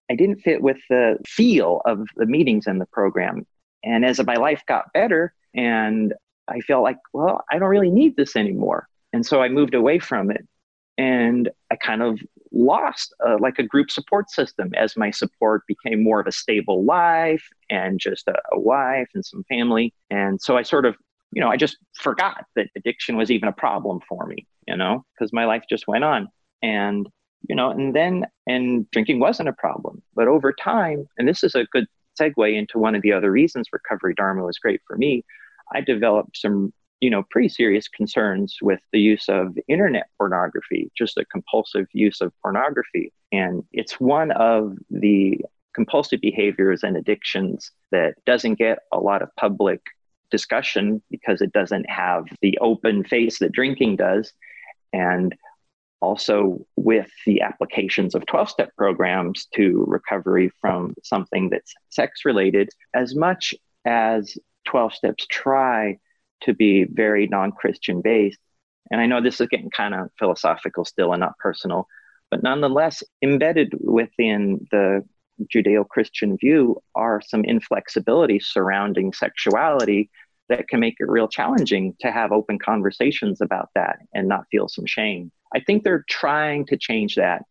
I 0.09 0.15
didn't 0.15 0.41
fit 0.41 0.61
with 0.61 0.77
the 0.89 1.17
feel 1.25 1.81
of 1.85 2.07
the 2.15 2.25
meetings 2.25 2.67
and 2.67 2.79
the 2.79 2.85
program. 2.87 3.45
And 3.83 4.05
as 4.05 4.23
my 4.25 4.35
life 4.35 4.63
got 4.67 4.91
better 4.93 5.33
and 5.53 6.13
i 6.47 6.59
felt 6.59 6.83
like 6.83 6.97
well 7.13 7.43
i 7.49 7.57
don't 7.57 7.69
really 7.69 7.91
need 7.91 8.15
this 8.15 8.35
anymore. 8.35 8.87
And 9.13 9.25
so 9.25 9.41
i 9.41 9.49
moved 9.49 9.73
away 9.73 9.99
from 9.99 10.31
it. 10.31 10.45
And 10.97 11.49
I 11.71 11.75
kind 11.75 12.01
of 12.01 12.19
lost 12.55 13.13
uh, 13.25 13.37
like 13.39 13.59
a 13.59 13.63
group 13.63 13.91
support 13.91 14.31
system 14.31 14.71
as 14.75 14.95
my 14.95 15.11
support 15.11 15.63
became 15.67 16.01
more 16.01 16.21
of 16.21 16.27
a 16.27 16.31
stable 16.31 16.85
life 16.85 17.45
and 17.69 17.99
just 17.99 18.27
a, 18.27 18.35
a 18.53 18.59
wife 18.59 19.09
and 19.13 19.25
some 19.25 19.43
family. 19.49 19.93
And 20.09 20.41
so 20.41 20.57
I 20.57 20.63
sort 20.63 20.85
of, 20.85 20.95
you 21.35 21.41
know, 21.41 21.49
I 21.49 21.57
just 21.57 21.77
forgot 21.93 22.45
that 22.55 22.69
addiction 22.77 23.17
was 23.17 23.29
even 23.29 23.49
a 23.49 23.53
problem 23.53 23.99
for 24.07 24.25
me, 24.25 24.47
you 24.67 24.77
know, 24.77 25.03
because 25.13 25.33
my 25.33 25.43
life 25.45 25.63
just 25.69 25.85
went 25.85 26.05
on. 26.05 26.29
And, 26.63 27.07
you 27.47 27.55
know, 27.55 27.69
and 27.69 27.93
then, 27.93 28.25
and 28.47 28.89
drinking 28.91 29.19
wasn't 29.19 29.49
a 29.49 29.53
problem. 29.53 30.01
But 30.15 30.29
over 30.29 30.53
time, 30.53 31.07
and 31.17 31.27
this 31.27 31.43
is 31.43 31.53
a 31.53 31.65
good 31.65 31.87
segue 32.19 32.57
into 32.57 32.79
one 32.79 32.95
of 32.95 33.01
the 33.01 33.11
other 33.11 33.31
reasons 33.31 33.67
recovery 33.73 34.13
Dharma 34.15 34.45
was 34.45 34.57
great 34.57 34.81
for 34.87 34.95
me, 34.95 35.25
I 35.73 35.81
developed 35.81 36.37
some 36.37 36.73
you 37.01 37.09
know 37.09 37.23
pretty 37.29 37.49
serious 37.49 37.89
concerns 37.89 38.55
with 38.61 38.79
the 38.93 38.99
use 38.99 39.27
of 39.27 39.57
internet 39.67 40.07
pornography 40.17 40.89
just 40.97 41.17
a 41.17 41.25
compulsive 41.25 41.87
use 41.91 42.21
of 42.21 42.31
pornography 42.41 43.11
and 43.33 43.63
it's 43.73 43.99
one 43.99 44.31
of 44.31 44.77
the 44.89 45.41
compulsive 45.73 46.21
behaviors 46.21 46.83
and 46.83 46.95
addictions 46.95 47.71
that 47.91 48.13
doesn't 48.25 48.55
get 48.55 48.79
a 48.93 48.97
lot 48.99 49.21
of 49.21 49.29
public 49.35 49.81
discussion 50.31 51.01
because 51.09 51.41
it 51.41 51.51
doesn't 51.51 51.89
have 51.89 52.25
the 52.41 52.57
open 52.59 53.03
face 53.03 53.39
that 53.39 53.51
drinking 53.51 53.95
does 53.97 54.31
and 54.93 55.35
also 56.01 56.65
with 56.75 57.09
the 57.25 57.41
applications 57.41 58.15
of 58.15 58.25
12 58.25 58.49
step 58.49 58.69
programs 58.77 59.47
to 59.55 59.83
recovery 59.87 60.51
from 60.61 60.93
something 61.03 61.49
that's 61.49 61.73
sex 61.89 62.25
related 62.25 62.69
as 62.93 63.15
much 63.15 63.55
as 63.85 64.37
12 64.65 64.93
steps 64.93 65.25
try 65.29 65.97
to 66.41 66.53
be 66.53 66.85
very 66.85 67.27
non 67.27 67.51
Christian 67.51 68.01
based. 68.01 68.39
And 68.91 69.01
I 69.01 69.07
know 69.07 69.21
this 69.21 69.41
is 69.41 69.47
getting 69.47 69.71
kind 69.71 69.95
of 69.95 70.09
philosophical 70.19 70.85
still 70.85 71.11
and 71.13 71.21
not 71.21 71.37
personal, 71.39 71.87
but 72.29 72.43
nonetheless, 72.43 73.03
embedded 73.23 73.73
within 73.79 74.67
the 74.71 75.03
Judeo 75.43 75.87
Christian 75.87 76.37
view 76.37 76.81
are 76.95 77.21
some 77.25 77.43
inflexibility 77.43 78.39
surrounding 78.39 79.13
sexuality 79.13 80.09
that 80.49 80.67
can 80.67 80.79
make 80.79 80.95
it 80.99 81.09
real 81.09 81.27
challenging 81.27 81.95
to 81.99 82.11
have 82.11 82.31
open 82.31 82.59
conversations 82.59 83.41
about 83.41 83.69
that 83.75 83.97
and 84.13 84.27
not 84.27 84.45
feel 84.51 84.67
some 84.67 84.85
shame. 84.85 85.31
I 85.55 85.59
think 85.59 85.83
they're 85.83 86.05
trying 86.07 86.65
to 86.67 86.77
change 86.77 87.15
that. 87.15 87.43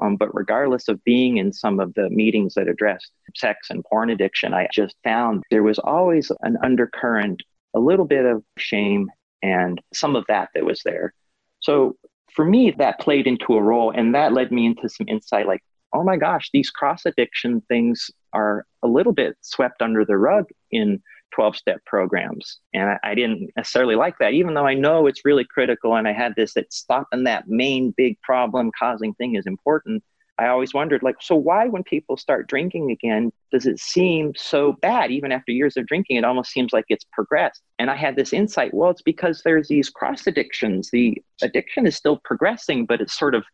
Um, 0.00 0.16
but 0.16 0.34
regardless 0.34 0.88
of 0.88 1.04
being 1.04 1.36
in 1.36 1.52
some 1.52 1.78
of 1.78 1.94
the 1.94 2.10
meetings 2.10 2.54
that 2.54 2.66
addressed 2.66 3.12
sex 3.36 3.70
and 3.70 3.84
porn 3.84 4.10
addiction, 4.10 4.52
I 4.54 4.68
just 4.72 4.96
found 5.04 5.44
there 5.50 5.62
was 5.62 5.78
always 5.78 6.32
an 6.40 6.56
undercurrent 6.62 7.42
a 7.74 7.78
little 7.78 8.06
bit 8.06 8.24
of 8.24 8.42
shame 8.58 9.10
and 9.42 9.80
some 9.92 10.16
of 10.16 10.24
that 10.28 10.48
that 10.54 10.64
was 10.64 10.82
there. 10.84 11.14
So 11.60 11.96
for 12.34 12.44
me, 12.44 12.72
that 12.78 13.00
played 13.00 13.26
into 13.26 13.54
a 13.54 13.62
role 13.62 13.90
and 13.90 14.14
that 14.14 14.32
led 14.32 14.50
me 14.50 14.66
into 14.66 14.88
some 14.88 15.06
insight 15.08 15.46
like, 15.46 15.62
oh 15.92 16.02
my 16.02 16.16
gosh, 16.16 16.50
these 16.52 16.70
cross 16.70 17.04
addiction 17.06 17.60
things 17.68 18.10
are 18.32 18.66
a 18.82 18.88
little 18.88 19.12
bit 19.12 19.36
swept 19.40 19.82
under 19.82 20.04
the 20.04 20.16
rug 20.16 20.46
in 20.70 21.02
12 21.34 21.56
step 21.56 21.84
programs. 21.86 22.60
And 22.74 22.90
I, 22.90 22.98
I, 23.02 23.14
didn't 23.14 23.50
necessarily 23.56 23.94
like 23.94 24.18
that, 24.18 24.34
even 24.34 24.54
though 24.54 24.66
I 24.66 24.74
know 24.74 25.06
it's 25.06 25.24
really 25.24 25.44
critical. 25.44 25.96
And 25.96 26.06
I 26.06 26.12
had 26.12 26.34
this 26.36 26.54
that 26.54 26.72
stopping 26.72 27.24
that 27.24 27.48
main 27.48 27.92
big 27.96 28.20
problem 28.20 28.70
causing 28.78 29.14
thing 29.14 29.34
is 29.34 29.46
important. 29.46 30.02
I 30.38 30.48
always 30.48 30.72
wondered, 30.72 31.02
like, 31.02 31.16
so 31.20 31.36
why, 31.36 31.68
when 31.68 31.84
people 31.84 32.16
start 32.16 32.48
drinking 32.48 32.90
again, 32.90 33.32
does 33.52 33.66
it 33.66 33.78
seem 33.78 34.32
so 34.34 34.72
bad? 34.72 35.10
Even 35.10 35.30
after 35.30 35.52
years 35.52 35.76
of 35.76 35.86
drinking, 35.86 36.16
it 36.16 36.24
almost 36.24 36.50
seems 36.50 36.72
like 36.72 36.86
it's 36.88 37.04
progressed. 37.12 37.62
And 37.78 37.90
I 37.90 37.96
had 37.96 38.16
this 38.16 38.32
insight 38.32 38.72
well, 38.72 38.90
it's 38.90 39.02
because 39.02 39.42
there's 39.44 39.68
these 39.68 39.90
cross 39.90 40.26
addictions. 40.26 40.90
The 40.90 41.22
addiction 41.42 41.86
is 41.86 41.96
still 41.96 42.18
progressing, 42.24 42.86
but 42.86 43.00
it's 43.00 43.16
sort 43.16 43.34
of 43.34 43.44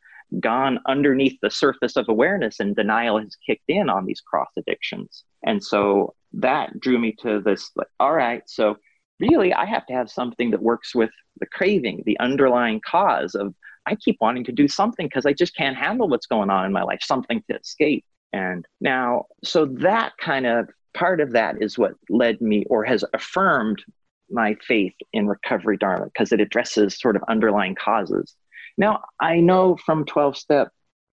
gone 0.41 0.79
underneath 0.87 1.39
the 1.43 1.51
surface 1.51 1.97
of 1.97 2.09
awareness, 2.09 2.61
and 2.61 2.77
denial 2.77 3.19
has 3.19 3.37
kicked 3.47 3.69
in 3.69 3.89
on 3.89 4.07
these 4.07 4.21
cross 4.21 4.49
addictions. 4.57 5.25
And 5.45 5.63
so 5.63 6.15
that 6.35 6.79
drew 6.81 6.99
me 6.99 7.15
to 7.23 7.41
this, 7.41 7.71
like, 7.77 7.89
all 7.99 8.15
right, 8.15 8.43
so 8.47 8.77
really, 9.21 9.53
I 9.53 9.65
have 9.65 9.87
to 9.87 9.95
have 9.95 10.11
something 10.11 10.51
that 10.51 10.63
works 10.63 10.95
with 10.95 11.11
the 11.41 11.47
craving, 11.47 12.03
the 12.07 12.19
underlying 12.21 12.81
cause 12.85 13.35
of 13.35 13.55
I 13.87 13.95
keep 13.95 14.19
wanting 14.21 14.45
to 14.45 14.53
do 14.53 14.69
something 14.69 15.07
because 15.07 15.25
I 15.25 15.33
just 15.33 15.57
can't 15.57 15.77
handle 15.77 16.09
what's 16.09 16.27
going 16.27 16.51
on 16.51 16.67
in 16.67 16.73
my 16.73 16.83
life, 16.83 17.01
something 17.03 17.43
to 17.51 17.59
escape. 17.59 18.05
And 18.33 18.67
now, 18.81 19.25
so 19.43 19.65
that 19.65 20.13
kind 20.21 20.47
of 20.47 20.69
part 20.95 21.21
of 21.21 21.33
that 21.33 21.63
is 21.63 21.79
what 21.79 21.93
led 22.11 22.41
me 22.41 22.65
or 22.69 22.85
has 22.85 23.03
affirmed 23.15 23.83
my 24.31 24.55
faith 24.67 24.93
in 25.15 25.27
recovery 25.27 25.79
dharma 25.79 26.07
because 26.07 26.33
it 26.33 26.41
addresses 26.41 27.01
sort 27.01 27.17
of 27.17 27.23
underlying 27.29 27.75
causes. 27.75 28.35
Now, 28.79 29.03
I 29.21 29.41
know 29.41 29.77
from 29.85 30.07
12 30.07 30.37
step 30.39 30.69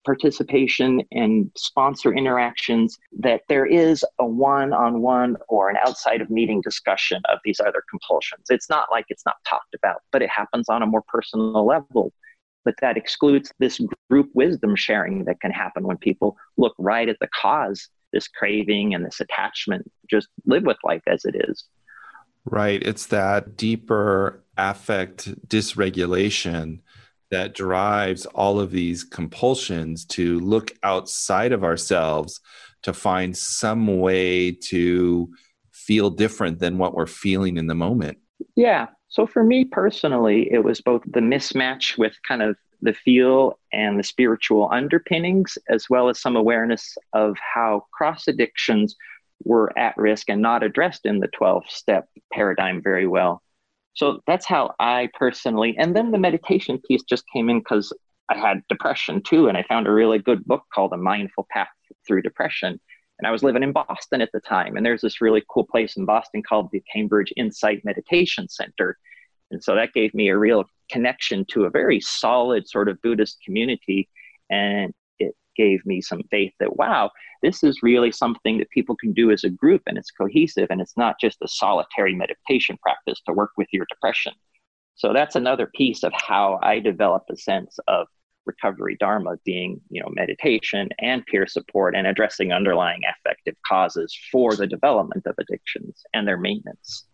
participation 0.05 1.03
and 1.12 1.50
sponsor 1.57 2.12
interactions 2.12 2.98
that 3.18 3.40
there 3.48 3.64
is 3.64 4.05
a 4.18 4.27
one 4.27 4.74
on 4.74 5.00
one 5.00 5.37
or 5.48 5.70
an 5.70 5.77
outside 5.85 6.20
of 6.20 6.29
meeting 6.29 6.61
discussion 6.61 7.22
of 7.33 7.38
these 7.42 7.59
other 7.59 7.83
compulsions. 7.90 8.44
It's 8.50 8.68
not 8.68 8.88
like 8.90 9.07
it's 9.09 9.24
not 9.24 9.37
talked 9.48 9.74
about, 9.74 10.03
but 10.12 10.20
it 10.20 10.29
happens 10.29 10.68
on 10.68 10.83
a 10.83 10.87
more 10.87 11.03
personal 11.09 11.66
level. 11.66 12.12
But 12.66 12.74
that 12.83 12.98
excludes 12.98 13.50
this 13.59 13.81
group 14.11 14.31
wisdom 14.35 14.77
sharing 14.77 15.24
that 15.24 15.40
can 15.40 15.50
happen 15.50 15.85
when 15.85 15.96
people 15.96 16.37
look 16.59 16.74
right 16.79 17.09
at 17.09 17.16
the 17.20 17.29
cause 17.35 17.88
this 18.12 18.29
craving 18.29 18.94
and 18.94 19.05
this 19.05 19.20
attachment. 19.20 19.90
Just 20.09 20.29
live 20.46 20.62
with 20.62 20.79
life 20.85 21.03
as 21.07 21.24
it 21.24 21.35
is. 21.48 21.64
Right. 22.46 22.83
It's 22.83 23.07
that 23.07 23.57
deeper 23.57 24.44
affect 24.57 25.48
dysregulation 25.48 26.81
that 27.35 27.55
drives 27.55 28.27
all 28.27 28.59
of 28.61 28.70
these 28.70 29.05
compulsions 29.05 30.05
to 30.05 30.40
look 30.40 30.73
outside 30.83 31.53
of 31.53 31.64
ourselves 31.64 32.40
to 32.83 32.92
find 32.92 33.37
some 33.37 33.87
way 33.99 34.51
to 34.51 35.29
feel 35.73 36.11
different 36.11 36.59
than 36.59 36.79
what 36.79 36.94
we're 36.94 37.07
feeling 37.07 37.57
in 37.57 37.66
the 37.66 37.75
moment 37.75 38.18
yeah 38.57 38.87
so 39.14 39.29
for 39.29 39.44
me 39.44 39.64
personally, 39.64 40.53
it 40.53 40.64
was 40.64 40.81
both 40.81 41.03
the 41.07 41.20
mismatch 41.20 41.97
with 41.97 42.16
kind 42.27 42.42
of 42.42 42.57
the 42.83 42.92
feel 42.92 43.61
and 43.73 43.97
the 43.97 44.03
spiritual 44.03 44.68
underpinnings, 44.73 45.57
as 45.68 45.88
well 45.88 46.09
as 46.09 46.20
some 46.20 46.35
awareness 46.35 46.99
of 47.12 47.37
how 47.38 47.87
cross 47.92 48.27
addictions 48.27 48.97
were 49.44 49.73
at 49.79 49.97
risk 49.97 50.29
and 50.29 50.42
not 50.42 50.64
addressed 50.64 51.07
in 51.07 51.20
the 51.20 51.29
12 51.29 51.62
step 51.68 52.09
paradigm 52.33 52.83
very 52.83 53.07
well. 53.07 53.40
So 53.95 54.21
that's 54.27 54.47
how 54.47 54.75
I 54.81 55.09
personally, 55.15 55.77
and 55.79 55.95
then 55.95 56.11
the 56.11 56.19
meditation 56.19 56.81
piece 56.87 57.03
just 57.03 57.25
came 57.33 57.49
in 57.49 57.61
because 57.61 57.93
I 58.29 58.37
had 58.39 58.63
depression 58.69 59.23
too. 59.23 59.49
And 59.49 59.57
I 59.57 59.63
found 59.65 59.87
a 59.87 59.93
really 59.93 60.19
good 60.19 60.45
book 60.45 60.65
called 60.75 60.93
A 60.93 60.97
Mindful 60.97 61.47
Path 61.51 61.69
Through 62.07 62.23
Depression. 62.23 62.81
And 63.19 63.27
I 63.27 63.31
was 63.31 63.43
living 63.43 63.63
in 63.63 63.73
Boston 63.73 64.21
at 64.21 64.31
the 64.33 64.41
time. 64.41 64.77
And 64.77 64.85
there's 64.85 65.03
this 65.03 65.21
really 65.21 65.43
cool 65.49 65.65
place 65.65 65.97
in 65.97 66.05
Boston 66.05 66.43
called 66.43 66.71
the 66.73 66.83
Cambridge 66.93 67.33
Insight 67.37 67.85
Meditation 67.85 68.49
Center. 68.49 68.99
And 69.51 69.63
so 69.63 69.75
that 69.75 69.93
gave 69.93 70.15
me 70.15 70.29
a 70.29 70.39
real 70.39 70.65
connection 70.91 71.45
to 71.51 71.65
a 71.65 71.71
very 71.71 72.01
solid 72.01 72.69
sort 72.69 72.89
of 72.89 73.01
Buddhist 73.03 73.39
community. 73.45 74.09
And 74.51 74.93
gave 75.57 75.85
me 75.87 76.01
some 76.01 76.23
faith 76.31 76.53
that, 76.61 76.77
wow, 76.77 77.11
this 77.43 77.62
is 77.62 77.83
really 77.83 78.12
something 78.12 78.59
that 78.59 78.71
people 78.71 78.97
can 78.97 79.12
do 79.12 79.31
as 79.31 79.45
a 79.45 79.51
group 79.51 79.83
and 79.87 79.99
it's 79.99 80.11
cohesive 80.11 80.69
and 80.71 80.81
it's 80.81 80.97
not 80.97 81.21
just 81.21 81.43
a 81.43 81.49
solitary 81.49 82.14
meditation 82.14 82.79
practice 82.83 83.21
to 83.27 83.33
work 83.33 83.51
with 83.57 83.69
your 83.73 83.87
depression. 83.88 84.33
So 84.95 85.12
that's 85.12 85.37
another 85.37 85.71
piece 85.75 86.03
of 86.03 86.12
how 86.14 86.59
I 86.62 86.79
developed 86.79 87.31
a 87.31 87.37
sense 87.37 87.79
of 87.88 88.07
recovery 88.47 88.95
dharma 89.01 89.37
being 89.47 89.81
you 89.88 90.03
know 90.03 90.11
meditation 90.11 90.90
and 90.99 91.25
peer 91.25 91.47
support 91.47 91.97
and 91.97 92.07
addressing 92.07 92.53
underlying 92.53 93.01
affective 93.09 93.55
causes 93.67 94.14
for 94.31 94.55
the 94.55 94.67
development 94.67 95.25
of 95.25 95.35
addictions 95.38 96.03
and 96.12 96.29
their 96.29 96.37
maintenance 96.37 97.07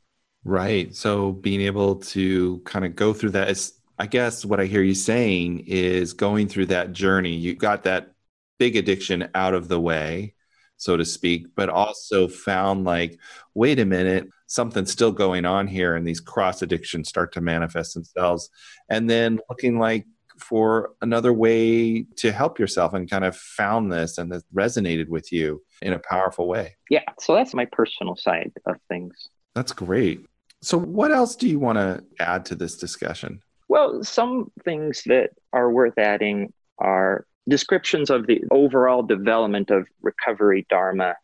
Right. 0.44 0.94
So 0.94 1.32
being 1.32 1.60
able 1.60 1.96
to 1.96 2.60
kind 2.64 2.84
of 2.84 2.96
go 2.96 3.12
through 3.12 3.30
that 3.30 3.50
is, 3.50 3.74
I 3.98 4.06
guess, 4.06 4.44
what 4.44 4.60
I 4.60 4.64
hear 4.64 4.82
you 4.82 4.94
saying 4.94 5.64
is 5.66 6.12
going 6.12 6.48
through 6.48 6.66
that 6.66 6.92
journey. 6.92 7.34
You 7.34 7.54
got 7.54 7.84
that 7.84 8.12
big 8.60 8.76
addiction 8.76 9.28
out 9.34 9.54
of 9.54 9.66
the 9.66 9.80
way, 9.80 10.34
so 10.76 10.96
to 10.96 11.04
speak, 11.04 11.46
but 11.56 11.68
also 11.68 12.28
found 12.28 12.84
like, 12.84 13.18
wait 13.54 13.80
a 13.80 13.84
minute, 13.84 14.28
something's 14.46 14.92
still 14.92 15.10
going 15.10 15.46
on 15.46 15.66
here. 15.66 15.96
And 15.96 16.06
these 16.06 16.20
cross 16.20 16.62
addictions 16.62 17.08
start 17.08 17.32
to 17.32 17.40
manifest 17.40 17.94
themselves. 17.94 18.50
And 18.88 19.10
then 19.10 19.40
looking 19.48 19.78
like, 19.78 20.06
for 20.38 20.92
another 21.02 21.32
way 21.32 22.02
to 22.16 22.32
help 22.32 22.58
yourself 22.58 22.94
and 22.94 23.10
kind 23.10 23.24
of 23.24 23.36
found 23.36 23.92
this 23.92 24.18
and 24.18 24.32
that 24.32 24.42
resonated 24.54 25.08
with 25.08 25.30
you 25.30 25.62
in 25.82 25.92
a 25.92 25.98
powerful 25.98 26.48
way. 26.48 26.76
Yeah. 26.88 27.04
So 27.18 27.34
that's 27.34 27.54
my 27.54 27.66
personal 27.66 28.16
side 28.16 28.52
of 28.66 28.76
things. 28.88 29.28
That's 29.54 29.72
great. 29.72 30.24
So, 30.62 30.78
what 30.78 31.10
else 31.10 31.36
do 31.36 31.48
you 31.48 31.58
want 31.58 31.76
to 31.76 32.02
add 32.18 32.44
to 32.46 32.54
this 32.54 32.76
discussion? 32.76 33.42
Well, 33.68 34.02
some 34.02 34.50
things 34.64 35.02
that 35.06 35.30
are 35.52 35.70
worth 35.70 35.98
adding 35.98 36.52
are 36.78 37.26
descriptions 37.50 38.08
of 38.10 38.26
the 38.26 38.42
overall 38.50 39.02
development 39.02 39.70
of 39.70 39.86
recovery 40.00 40.66
dharma 40.70 41.14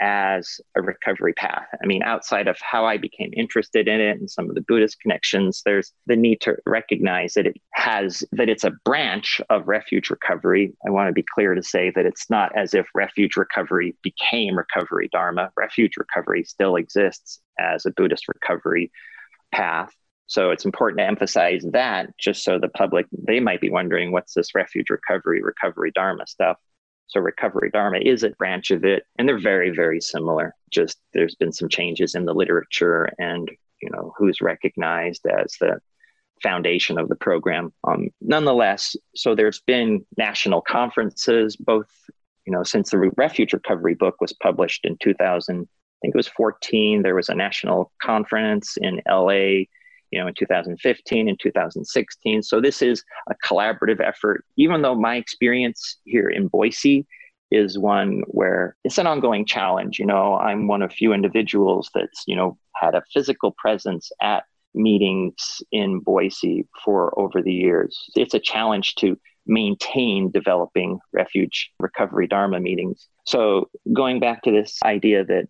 as 0.00 0.60
a 0.76 0.82
recovery 0.82 1.32
path. 1.32 1.66
I 1.82 1.86
mean, 1.86 2.02
outside 2.02 2.48
of 2.48 2.58
how 2.60 2.84
I 2.84 2.98
became 2.98 3.30
interested 3.34 3.88
in 3.88 4.00
it 4.00 4.18
and 4.18 4.30
some 4.30 4.48
of 4.48 4.54
the 4.54 4.60
Buddhist 4.60 5.00
connections, 5.00 5.62
there's 5.64 5.92
the 6.06 6.16
need 6.16 6.40
to 6.42 6.56
recognize 6.66 7.32
that 7.34 7.46
it 7.46 7.56
has, 7.72 8.22
that 8.32 8.48
it's 8.48 8.64
a 8.64 8.74
branch 8.84 9.40
of 9.48 9.66
refuge 9.66 10.10
recovery. 10.10 10.74
I 10.86 10.90
want 10.90 11.08
to 11.08 11.14
be 11.14 11.24
clear 11.34 11.54
to 11.54 11.62
say 11.62 11.90
that 11.94 12.04
it's 12.04 12.28
not 12.28 12.54
as 12.56 12.74
if 12.74 12.86
refuge 12.94 13.36
recovery 13.36 13.96
became 14.02 14.58
recovery 14.58 15.08
dharma. 15.10 15.50
Refuge 15.56 15.96
recovery 15.96 16.44
still 16.44 16.76
exists 16.76 17.40
as 17.58 17.86
a 17.86 17.90
Buddhist 17.90 18.28
recovery 18.28 18.90
path. 19.52 19.94
So 20.26 20.50
it's 20.50 20.64
important 20.64 20.98
to 20.98 21.06
emphasize 21.06 21.64
that 21.72 22.16
just 22.18 22.42
so 22.42 22.58
the 22.58 22.68
public, 22.68 23.06
they 23.12 23.38
might 23.40 23.60
be 23.60 23.70
wondering 23.70 24.10
what's 24.10 24.34
this 24.34 24.54
refuge 24.54 24.90
recovery, 24.90 25.40
recovery 25.42 25.92
dharma 25.94 26.26
stuff. 26.26 26.56
So 27.08 27.20
recovery 27.20 27.70
dharma 27.70 27.98
is 27.98 28.24
a 28.24 28.30
branch 28.30 28.72
of 28.72 28.84
it, 28.84 29.04
and 29.16 29.28
they're 29.28 29.38
very, 29.38 29.70
very 29.70 30.00
similar. 30.00 30.54
Just 30.70 30.98
there's 31.14 31.36
been 31.36 31.52
some 31.52 31.68
changes 31.68 32.16
in 32.16 32.24
the 32.24 32.34
literature 32.34 33.08
and 33.18 33.48
you 33.80 33.90
know 33.90 34.12
who's 34.16 34.40
recognized 34.40 35.24
as 35.26 35.54
the 35.60 35.78
foundation 36.42 36.98
of 36.98 37.08
the 37.08 37.14
program. 37.14 37.72
Um, 37.86 38.08
nonetheless, 38.20 38.96
so 39.14 39.34
there's 39.34 39.60
been 39.60 40.04
national 40.16 40.62
conferences, 40.62 41.56
both 41.56 41.88
you 42.44 42.52
know 42.52 42.64
since 42.64 42.90
the 42.90 42.98
Refuge 43.16 43.52
Recovery 43.52 43.94
book 43.94 44.20
was 44.20 44.32
published 44.32 44.84
in 44.84 44.96
2000. 44.98 45.60
I 45.60 45.98
think 46.02 46.14
it 46.14 46.18
was 46.18 46.28
14. 46.28 47.02
There 47.02 47.14
was 47.14 47.28
a 47.28 47.34
national 47.34 47.92
conference 48.02 48.76
in 48.76 49.00
LA 49.08 49.66
you 50.16 50.22
know, 50.22 50.28
in 50.28 50.34
2015 50.34 51.28
and 51.28 51.38
2016. 51.38 52.42
So 52.42 52.60
this 52.60 52.80
is 52.80 53.04
a 53.28 53.34
collaborative 53.46 54.00
effort. 54.00 54.44
Even 54.56 54.80
though 54.80 54.94
my 54.94 55.16
experience 55.16 55.98
here 56.04 56.30
in 56.30 56.48
Boise 56.48 57.06
is 57.50 57.78
one 57.78 58.22
where 58.28 58.76
it's 58.82 58.96
an 58.96 59.06
ongoing 59.06 59.44
challenge. 59.44 59.98
You 59.98 60.06
know, 60.06 60.36
I'm 60.36 60.68
one 60.68 60.80
of 60.80 60.90
few 60.90 61.12
individuals 61.12 61.90
that's, 61.94 62.24
you 62.26 62.34
know, 62.34 62.56
had 62.74 62.94
a 62.94 63.02
physical 63.12 63.54
presence 63.58 64.10
at 64.22 64.44
meetings 64.74 65.62
in 65.70 66.00
Boise 66.00 66.66
for 66.82 67.16
over 67.18 67.42
the 67.42 67.52
years. 67.52 68.10
It's 68.16 68.34
a 68.34 68.40
challenge 68.40 68.94
to 68.96 69.18
maintain 69.46 70.30
developing 70.30 70.98
refuge 71.12 71.70
recovery 71.78 72.26
Dharma 72.26 72.58
meetings. 72.58 73.06
So 73.26 73.68
going 73.92 74.18
back 74.18 74.42
to 74.42 74.50
this 74.50 74.78
idea 74.82 75.24
that 75.26 75.46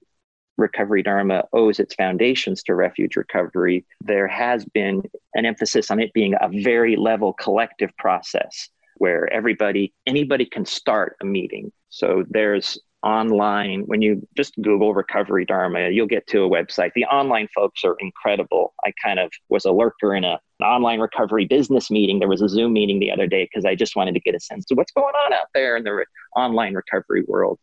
recovery 0.56 1.02
dharma 1.02 1.44
owes 1.52 1.78
its 1.78 1.94
foundations 1.94 2.62
to 2.62 2.74
refuge 2.74 3.16
recovery 3.16 3.84
there 4.00 4.28
has 4.28 4.64
been 4.64 5.02
an 5.34 5.44
emphasis 5.46 5.90
on 5.90 6.00
it 6.00 6.12
being 6.12 6.34
a 6.40 6.48
very 6.62 6.96
level 6.96 7.32
collective 7.32 7.90
process 7.98 8.68
where 8.96 9.32
everybody 9.32 9.92
anybody 10.06 10.44
can 10.44 10.64
start 10.64 11.16
a 11.20 11.24
meeting. 11.24 11.72
So 11.88 12.24
there's 12.28 12.78
online 13.02 13.82
when 13.82 14.02
you 14.02 14.26
just 14.36 14.54
google 14.62 14.92
recovery 14.92 15.44
dharma 15.44 15.90
you'll 15.90 16.06
get 16.06 16.26
to 16.26 16.42
a 16.42 16.48
website. 16.48 16.90
The 16.94 17.04
online 17.04 17.48
folks 17.54 17.84
are 17.84 17.96
incredible. 18.00 18.74
I 18.84 18.92
kind 19.02 19.20
of 19.20 19.30
was 19.48 19.64
a 19.64 19.70
lurker 19.70 20.14
in 20.14 20.24
a, 20.24 20.40
an 20.60 20.66
online 20.66 20.98
recovery 20.98 21.44
business 21.44 21.90
meeting. 21.90 22.18
There 22.18 22.28
was 22.28 22.42
a 22.42 22.48
zoom 22.48 22.72
meeting 22.72 22.98
the 22.98 23.12
other 23.12 23.26
day 23.26 23.44
because 23.44 23.64
i 23.64 23.74
just 23.74 23.96
wanted 23.96 24.14
to 24.14 24.20
get 24.20 24.34
a 24.34 24.40
sense 24.40 24.70
of 24.70 24.78
what's 24.78 24.92
going 24.92 25.14
on 25.14 25.32
out 25.32 25.48
there 25.54 25.76
in 25.76 25.84
the 25.84 25.92
re- 25.92 26.04
online 26.34 26.74
recovery 26.74 27.22
world 27.28 27.58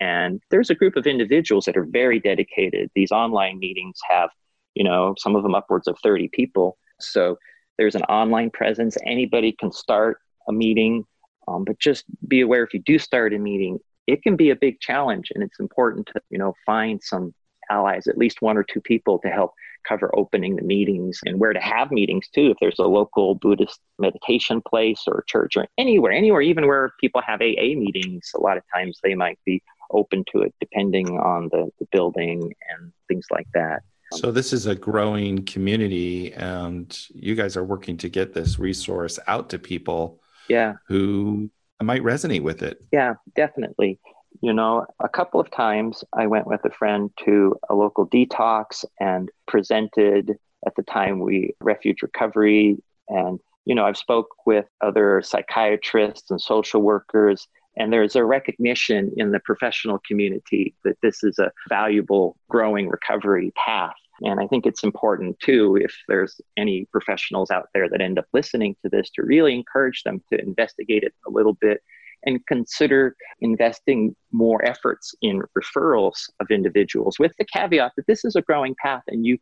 and 0.00 0.40
there's 0.50 0.70
a 0.70 0.74
group 0.74 0.96
of 0.96 1.06
individuals 1.06 1.64
that 1.64 1.76
are 1.76 1.86
very 1.88 2.20
dedicated. 2.20 2.90
These 2.94 3.12
online 3.12 3.58
meetings 3.58 3.98
have, 4.08 4.30
you 4.74 4.84
know, 4.84 5.14
some 5.18 5.34
of 5.34 5.42
them 5.42 5.54
upwards 5.54 5.88
of 5.88 5.98
30 6.02 6.28
people. 6.32 6.78
So 7.00 7.38
there's 7.78 7.94
an 7.94 8.02
online 8.02 8.50
presence. 8.50 8.96
Anybody 9.04 9.52
can 9.52 9.72
start 9.72 10.18
a 10.48 10.52
meeting, 10.52 11.04
um, 11.46 11.64
but 11.64 11.78
just 11.78 12.04
be 12.26 12.40
aware 12.40 12.62
if 12.62 12.74
you 12.74 12.80
do 12.80 12.98
start 12.98 13.34
a 13.34 13.38
meeting, 13.38 13.78
it 14.06 14.22
can 14.22 14.36
be 14.36 14.50
a 14.50 14.56
big 14.56 14.80
challenge, 14.80 15.30
and 15.34 15.44
it's 15.44 15.60
important 15.60 16.06
to, 16.06 16.20
you 16.30 16.38
know, 16.38 16.54
find 16.64 17.02
some 17.02 17.34
allies, 17.70 18.06
at 18.06 18.16
least 18.16 18.40
one 18.40 18.56
or 18.56 18.62
two 18.62 18.80
people 18.80 19.18
to 19.18 19.28
help 19.28 19.52
cover 19.86 20.10
opening 20.16 20.56
the 20.56 20.62
meetings 20.62 21.20
and 21.24 21.38
where 21.38 21.52
to 21.52 21.60
have 21.60 21.90
meetings 21.90 22.28
too. 22.28 22.50
If 22.50 22.56
there's 22.60 22.78
a 22.78 22.84
local 22.84 23.34
Buddhist 23.34 23.80
meditation 23.98 24.62
place 24.66 25.04
or 25.06 25.24
church 25.26 25.56
or 25.56 25.66
anywhere, 25.76 26.12
anywhere, 26.12 26.42
even 26.42 26.66
where 26.66 26.92
people 27.00 27.22
have 27.26 27.40
AA 27.40 27.74
meetings, 27.76 28.30
a 28.34 28.40
lot 28.40 28.56
of 28.56 28.64
times 28.74 28.98
they 29.02 29.14
might 29.14 29.38
be 29.44 29.62
open 29.90 30.24
to 30.32 30.42
it 30.42 30.54
depending 30.60 31.18
on 31.18 31.48
the, 31.50 31.70
the 31.78 31.86
building 31.92 32.54
and 32.70 32.92
things 33.08 33.26
like 33.30 33.48
that. 33.54 33.82
So 34.12 34.30
this 34.30 34.52
is 34.52 34.66
a 34.66 34.74
growing 34.74 35.44
community 35.44 36.32
and 36.32 36.98
you 37.10 37.34
guys 37.34 37.56
are 37.56 37.64
working 37.64 37.96
to 37.98 38.08
get 38.08 38.32
this 38.32 38.58
resource 38.58 39.18
out 39.26 39.50
to 39.50 39.58
people 39.58 40.20
yeah 40.48 40.74
who 40.86 41.50
might 41.82 42.02
resonate 42.02 42.42
with 42.42 42.62
it. 42.62 42.82
Yeah, 42.90 43.14
definitely. 43.36 44.00
You 44.40 44.52
know, 44.52 44.86
a 45.00 45.08
couple 45.08 45.40
of 45.40 45.50
times 45.50 46.04
I 46.12 46.26
went 46.26 46.46
with 46.46 46.64
a 46.64 46.70
friend 46.70 47.10
to 47.24 47.56
a 47.68 47.74
local 47.74 48.06
detox 48.06 48.84
and 48.98 49.30
presented 49.46 50.38
at 50.66 50.74
the 50.74 50.82
time 50.82 51.20
we 51.20 51.54
refuge 51.60 52.02
recovery 52.02 52.78
and 53.08 53.38
you 53.68 53.74
know, 53.74 53.84
I've 53.84 53.98
spoke 53.98 54.28
with 54.46 54.64
other 54.80 55.20
psychiatrists 55.22 56.30
and 56.30 56.40
social 56.40 56.80
workers 56.80 57.48
and 57.78 57.92
there's 57.92 58.16
a 58.16 58.24
recognition 58.24 59.12
in 59.16 59.30
the 59.30 59.40
professional 59.40 60.00
community 60.06 60.74
that 60.84 60.98
this 61.00 61.22
is 61.22 61.38
a 61.38 61.52
valuable 61.68 62.36
growing 62.48 62.88
recovery 62.88 63.52
path. 63.56 63.94
And 64.22 64.40
I 64.40 64.48
think 64.48 64.66
it's 64.66 64.82
important 64.82 65.38
too, 65.38 65.76
if 65.80 65.94
there's 66.08 66.40
any 66.56 66.86
professionals 66.90 67.52
out 67.52 67.68
there 67.72 67.88
that 67.88 68.00
end 68.00 68.18
up 68.18 68.26
listening 68.32 68.74
to 68.82 68.90
this, 68.90 69.10
to 69.10 69.22
really 69.22 69.54
encourage 69.54 70.02
them 70.02 70.20
to 70.32 70.40
investigate 70.40 71.04
it 71.04 71.14
a 71.26 71.30
little 71.30 71.54
bit 71.54 71.80
and 72.24 72.44
consider 72.48 73.14
investing 73.40 74.16
more 74.32 74.64
efforts 74.64 75.14
in 75.22 75.40
referrals 75.56 76.28
of 76.40 76.50
individuals 76.50 77.16
with 77.20 77.32
the 77.38 77.44
caveat 77.44 77.92
that 77.96 78.08
this 78.08 78.24
is 78.24 78.34
a 78.34 78.42
growing 78.42 78.74
path 78.82 79.04
and 79.06 79.24
you, 79.24 79.38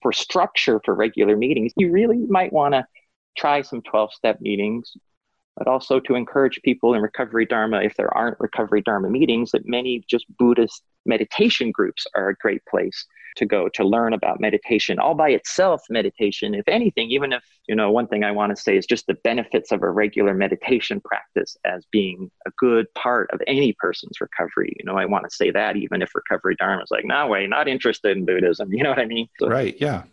for 0.00 0.10
structure 0.10 0.80
for 0.86 0.94
regular 0.94 1.36
meetings, 1.36 1.72
you 1.76 1.90
really 1.90 2.24
might 2.28 2.52
want 2.52 2.72
to 2.72 2.86
try 3.36 3.60
some 3.60 3.82
12 3.82 4.10
step 4.14 4.40
meetings 4.40 4.96
but 5.56 5.66
also 5.66 6.00
to 6.00 6.14
encourage 6.14 6.60
people 6.62 6.94
in 6.94 7.02
recovery 7.02 7.46
dharma. 7.46 7.80
If 7.82 7.96
there 7.96 8.14
aren't 8.16 8.40
recovery 8.40 8.82
dharma 8.82 9.10
meetings 9.10 9.52
that 9.52 9.66
many 9.66 10.04
just 10.08 10.26
buddhist 10.38 10.82
meditation 11.06 11.70
groups 11.70 12.06
are 12.14 12.30
a 12.30 12.36
great 12.36 12.64
place 12.66 13.06
to 13.36 13.44
go 13.44 13.68
to 13.68 13.84
learn 13.84 14.12
about 14.12 14.40
meditation 14.40 14.98
all 14.98 15.14
by 15.14 15.30
itself. 15.30 15.82
Meditation 15.90 16.54
if 16.54 16.66
anything 16.68 17.10
even 17.10 17.32
if 17.32 17.44
you 17.68 17.74
know 17.74 17.90
one 17.90 18.06
thing 18.06 18.24
i 18.24 18.30
want 18.30 18.54
to 18.54 18.60
say 18.60 18.76
is 18.76 18.86
just 18.86 19.06
the 19.06 19.14
benefits 19.24 19.72
of 19.72 19.82
a 19.82 19.90
regular 19.90 20.34
meditation 20.34 21.00
practice 21.00 21.56
as 21.64 21.84
being 21.90 22.30
a 22.46 22.50
good 22.58 22.86
part 22.94 23.30
of 23.32 23.40
any 23.46 23.74
person's 23.78 24.20
recovery. 24.20 24.74
You 24.78 24.84
know 24.84 24.96
i 24.96 25.04
want 25.04 25.28
to 25.28 25.34
say 25.34 25.50
that 25.50 25.76
even 25.76 26.02
if 26.02 26.14
recovery 26.14 26.56
dharma 26.58 26.82
is 26.82 26.90
like 26.90 27.04
no 27.04 27.26
way 27.26 27.46
not 27.46 27.68
interested 27.68 28.16
in 28.16 28.24
buddhism. 28.24 28.72
You 28.72 28.82
know 28.82 28.90
what 28.90 28.98
i 28.98 29.06
mean? 29.06 29.28
So, 29.38 29.48
right 29.48 29.76
yeah 29.80 30.04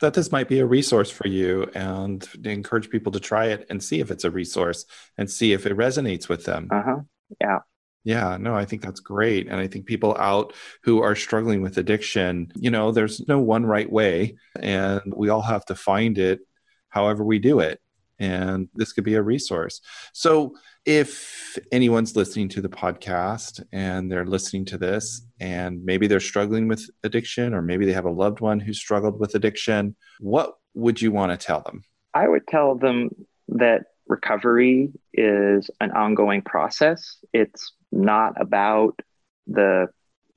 that 0.00 0.14
this 0.14 0.32
might 0.32 0.48
be 0.48 0.60
a 0.60 0.66
resource 0.66 1.10
for 1.10 1.26
you 1.26 1.70
and 1.74 2.28
encourage 2.44 2.90
people 2.90 3.12
to 3.12 3.20
try 3.20 3.46
it 3.46 3.66
and 3.70 3.82
see 3.82 4.00
if 4.00 4.10
it's 4.10 4.24
a 4.24 4.30
resource 4.30 4.84
and 5.16 5.30
see 5.30 5.52
if 5.52 5.66
it 5.66 5.76
resonates 5.76 6.28
with 6.28 6.44
them. 6.44 6.68
Uh-huh. 6.70 6.98
Yeah. 7.40 7.58
Yeah, 8.04 8.38
no, 8.38 8.54
I 8.54 8.64
think 8.64 8.80
that's 8.80 9.00
great. 9.00 9.48
And 9.48 9.56
I 9.56 9.66
think 9.66 9.84
people 9.84 10.16
out 10.18 10.54
who 10.82 11.02
are 11.02 11.14
struggling 11.14 11.60
with 11.60 11.76
addiction, 11.76 12.52
you 12.54 12.70
know, 12.70 12.90
there's 12.90 13.26
no 13.28 13.38
one 13.40 13.66
right 13.66 13.90
way, 13.90 14.36
and 14.58 15.12
we 15.14 15.28
all 15.28 15.42
have 15.42 15.66
to 15.66 15.74
find 15.74 16.16
it 16.16 16.40
however 16.88 17.22
we 17.22 17.38
do 17.38 17.60
it 17.60 17.80
and 18.18 18.68
this 18.74 18.92
could 18.92 19.04
be 19.04 19.14
a 19.14 19.22
resource. 19.22 19.80
So, 20.12 20.54
if 20.84 21.58
anyone's 21.70 22.16
listening 22.16 22.48
to 22.50 22.62
the 22.62 22.68
podcast 22.68 23.62
and 23.72 24.10
they're 24.10 24.24
listening 24.24 24.64
to 24.66 24.78
this, 24.78 25.22
and 25.40 25.84
maybe 25.84 26.06
they're 26.06 26.20
struggling 26.20 26.66
with 26.66 26.88
addiction, 27.04 27.54
or 27.54 27.62
maybe 27.62 27.84
they 27.84 27.92
have 27.92 28.06
a 28.06 28.10
loved 28.10 28.40
one 28.40 28.60
who 28.60 28.72
struggled 28.72 29.20
with 29.20 29.34
addiction, 29.34 29.96
what 30.20 30.54
would 30.74 31.02
you 31.02 31.12
want 31.12 31.32
to 31.32 31.46
tell 31.46 31.60
them? 31.60 31.82
I 32.14 32.26
would 32.28 32.46
tell 32.46 32.74
them 32.74 33.10
that 33.48 33.82
recovery 34.06 34.92
is 35.12 35.70
an 35.80 35.90
ongoing 35.92 36.42
process. 36.42 37.18
It's 37.32 37.72
not 37.92 38.40
about 38.40 38.98
the 39.46 39.88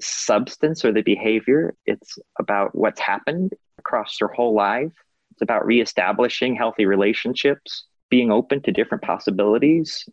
substance 0.02 0.84
or 0.84 0.91
the 0.91 1.02
behavior, 1.02 1.76
it's 1.86 2.17
about 2.39 2.76
what's 2.76 3.00
happened 3.00 3.54
across 3.78 4.17
their 4.17 4.28
whole 4.28 4.54
life. 4.54 4.94
It's 5.41 5.49
about 5.49 5.65
reestablishing 5.65 6.56
healthy 6.56 6.86
relationships, 6.86 7.86
being 8.12 8.32
open 8.32 8.62
to 8.62 8.71
different 8.71 9.04
possibilities, 9.04 10.08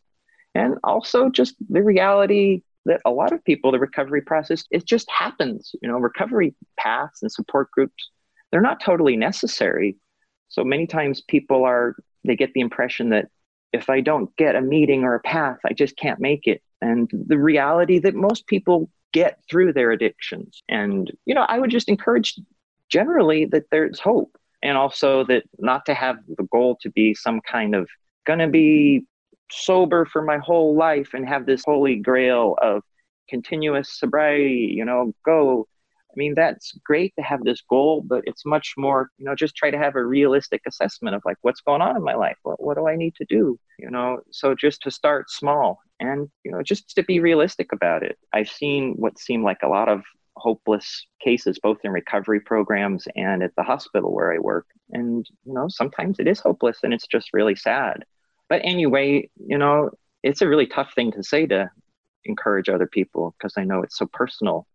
and 0.54 0.76
also 0.84 1.28
just 1.28 1.54
the 1.68 1.82
reality 1.82 2.62
that 2.86 3.02
a 3.04 3.10
lot 3.10 3.34
of 3.34 3.44
people, 3.44 3.70
the 3.70 3.78
recovery 3.78 4.22
process, 4.22 4.64
it 4.70 4.86
just 4.86 5.10
happens. 5.10 5.72
You 5.82 5.88
know, 5.90 5.98
recovery 5.98 6.54
paths 6.78 7.20
and 7.20 7.30
support 7.30 7.70
groups, 7.72 8.08
they're 8.50 8.62
not 8.62 8.80
totally 8.82 9.18
necessary. 9.18 9.98
So 10.48 10.64
many 10.64 10.86
times 10.86 11.20
people 11.20 11.62
are, 11.64 11.94
they 12.24 12.34
get 12.34 12.54
the 12.54 12.62
impression 12.62 13.10
that 13.10 13.28
if 13.74 13.90
I 13.90 14.00
don't 14.00 14.34
get 14.36 14.56
a 14.56 14.62
meeting 14.62 15.04
or 15.04 15.14
a 15.14 15.20
path, 15.20 15.58
I 15.66 15.74
just 15.74 15.98
can't 15.98 16.20
make 16.20 16.46
it. 16.46 16.62
And 16.80 17.10
the 17.12 17.38
reality 17.38 17.98
that 17.98 18.14
most 18.14 18.46
people 18.46 18.88
get 19.12 19.40
through 19.50 19.74
their 19.74 19.90
addictions. 19.90 20.62
And, 20.70 21.12
you 21.26 21.34
know, 21.34 21.44
I 21.46 21.58
would 21.58 21.70
just 21.70 21.90
encourage 21.90 22.40
generally 22.88 23.44
that 23.44 23.64
there's 23.70 24.00
hope 24.00 24.38
and 24.62 24.76
also 24.76 25.24
that 25.24 25.44
not 25.58 25.86
to 25.86 25.94
have 25.94 26.16
the 26.36 26.44
goal 26.50 26.76
to 26.82 26.90
be 26.90 27.14
some 27.14 27.40
kind 27.40 27.74
of 27.74 27.88
to 28.26 28.46
be 28.46 29.06
sober 29.50 30.04
for 30.04 30.20
my 30.20 30.36
whole 30.36 30.76
life 30.76 31.14
and 31.14 31.26
have 31.26 31.46
this 31.46 31.62
holy 31.64 31.96
grail 31.96 32.54
of 32.60 32.82
continuous 33.30 33.98
sobriety, 33.98 34.70
you 34.76 34.84
know, 34.84 35.14
go 35.24 35.66
I 36.10 36.14
mean, 36.16 36.34
that's 36.34 36.72
great 36.84 37.12
to 37.16 37.22
have 37.22 37.44
this 37.44 37.62
goal, 37.68 38.02
but 38.04 38.24
it's 38.26 38.44
much 38.44 38.74
more, 38.76 39.10
you 39.18 39.26
know, 39.26 39.34
just 39.34 39.54
try 39.54 39.70
to 39.70 39.78
have 39.78 39.94
a 39.94 40.04
realistic 40.04 40.62
assessment 40.66 41.14
of 41.14 41.22
like 41.24 41.36
what's 41.42 41.60
going 41.60 41.82
on 41.82 41.96
in 41.96 42.02
my 42.02 42.14
life. 42.14 42.36
What, 42.42 42.60
what 42.62 42.76
do 42.76 42.88
I 42.88 42.96
need 42.96 43.14
to 43.16 43.26
do? 43.28 43.58
You 43.78 43.90
know, 43.90 44.20
so 44.30 44.54
just 44.54 44.82
to 44.82 44.90
start 44.90 45.30
small 45.30 45.78
and, 46.00 46.28
you 46.44 46.50
know, 46.50 46.62
just 46.62 46.94
to 46.96 47.02
be 47.02 47.20
realistic 47.20 47.72
about 47.72 48.02
it. 48.02 48.18
I've 48.32 48.48
seen 48.48 48.94
what 48.96 49.18
seemed 49.18 49.44
like 49.44 49.58
a 49.62 49.68
lot 49.68 49.88
of 49.88 50.02
hopeless 50.38 51.06
cases, 51.20 51.58
both 51.62 51.78
in 51.84 51.90
recovery 51.90 52.40
programs 52.40 53.06
and 53.16 53.42
at 53.42 53.54
the 53.56 53.62
hospital 53.62 54.12
where 54.12 54.32
I 54.32 54.38
work. 54.38 54.66
And, 54.90 55.26
you 55.44 55.52
know, 55.52 55.66
sometimes 55.68 56.18
it 56.18 56.26
is 56.26 56.40
hopeless 56.40 56.78
and 56.82 56.94
it's 56.94 57.06
just 57.06 57.30
really 57.32 57.56
sad. 57.56 58.04
But 58.48 58.62
anyway, 58.64 59.28
you 59.36 59.58
know, 59.58 59.90
it's 60.22 60.42
a 60.42 60.48
really 60.48 60.66
tough 60.66 60.92
thing 60.94 61.12
to 61.12 61.22
say 61.22 61.46
to 61.46 61.70
encourage 62.24 62.68
other 62.68 62.86
people 62.86 63.34
because 63.38 63.54
I 63.56 63.64
know 63.64 63.82
it's 63.82 63.98
so 63.98 64.06
personal 64.12 64.66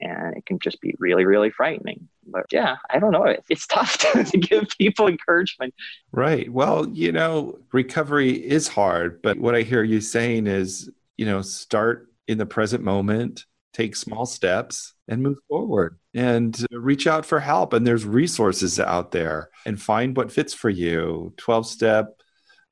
and 0.00 0.36
it 0.36 0.46
can 0.46 0.58
just 0.58 0.80
be 0.80 0.94
really 0.98 1.24
really 1.24 1.50
frightening 1.50 2.08
but 2.26 2.44
yeah 2.52 2.76
i 2.90 2.98
don't 2.98 3.12
know 3.12 3.34
it's 3.48 3.66
tough 3.68 3.98
to, 3.98 4.24
to, 4.24 4.38
give 4.38 4.66
people 4.78 5.08
encouragement 5.08 5.74
right 6.12 6.52
well 6.52 6.88
you 6.88 7.10
know 7.12 7.58
recovery 7.72 8.30
is 8.30 8.68
hard 8.68 9.20
but 9.22 9.38
what 9.38 9.54
i 9.54 9.62
hear 9.62 9.82
you 9.82 10.00
saying 10.00 10.46
is 10.46 10.90
you 11.16 11.26
know 11.26 11.42
start 11.42 12.08
in 12.26 12.38
the 12.38 12.46
present 12.46 12.84
moment 12.84 13.44
take 13.78 13.94
small 13.94 14.26
steps 14.26 14.94
and 15.06 15.22
move 15.22 15.38
forward 15.48 15.98
and 16.14 16.66
reach 16.72 17.06
out 17.06 17.24
for 17.24 17.38
help. 17.38 17.72
And 17.72 17.86
there's 17.86 18.04
resources 18.04 18.80
out 18.80 19.12
there 19.12 19.50
and 19.64 19.80
find 19.80 20.16
what 20.16 20.32
fits 20.32 20.52
for 20.52 20.68
you. 20.68 21.32
12 21.36 21.66
step 21.66 22.20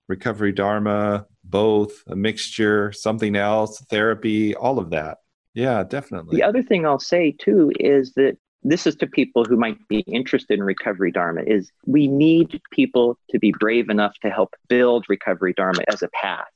recovery 0.09 0.53
dharma 0.53 1.27
both 1.45 2.03
a 2.07 2.15
mixture 2.17 2.93
something 2.93 3.37
else 3.37 3.81
therapy 3.91 4.55
all 4.55 4.79
of 4.79 4.91
that. 4.91 5.19
Yeah, 5.55 5.85
definitely. 5.85 6.37
The 6.37 6.43
other 6.43 6.63
thing 6.63 6.85
I'll 6.85 6.99
say 6.99 7.35
too 7.39 7.73
is 7.79 8.13
that 8.15 8.37
this 8.63 8.87
is 8.87 8.97
to 8.97 9.07
people 9.07 9.45
who 9.45 9.57
might 9.57 9.79
be 9.89 10.01
interested 10.01 10.59
in 10.59 10.65
recovery 10.65 11.13
dharma 11.13 11.43
is 11.47 11.71
we 11.87 12.09
need 12.09 12.61
people 12.73 13.17
to 13.31 13.39
be 13.39 13.55
brave 13.59 13.91
enough 13.91 14.15
to 14.23 14.31
help 14.31 14.55
build 14.69 15.07
recovery 15.09 15.55
dharma 15.57 15.83
as 15.89 16.03
a 16.03 16.09
path. 16.09 16.49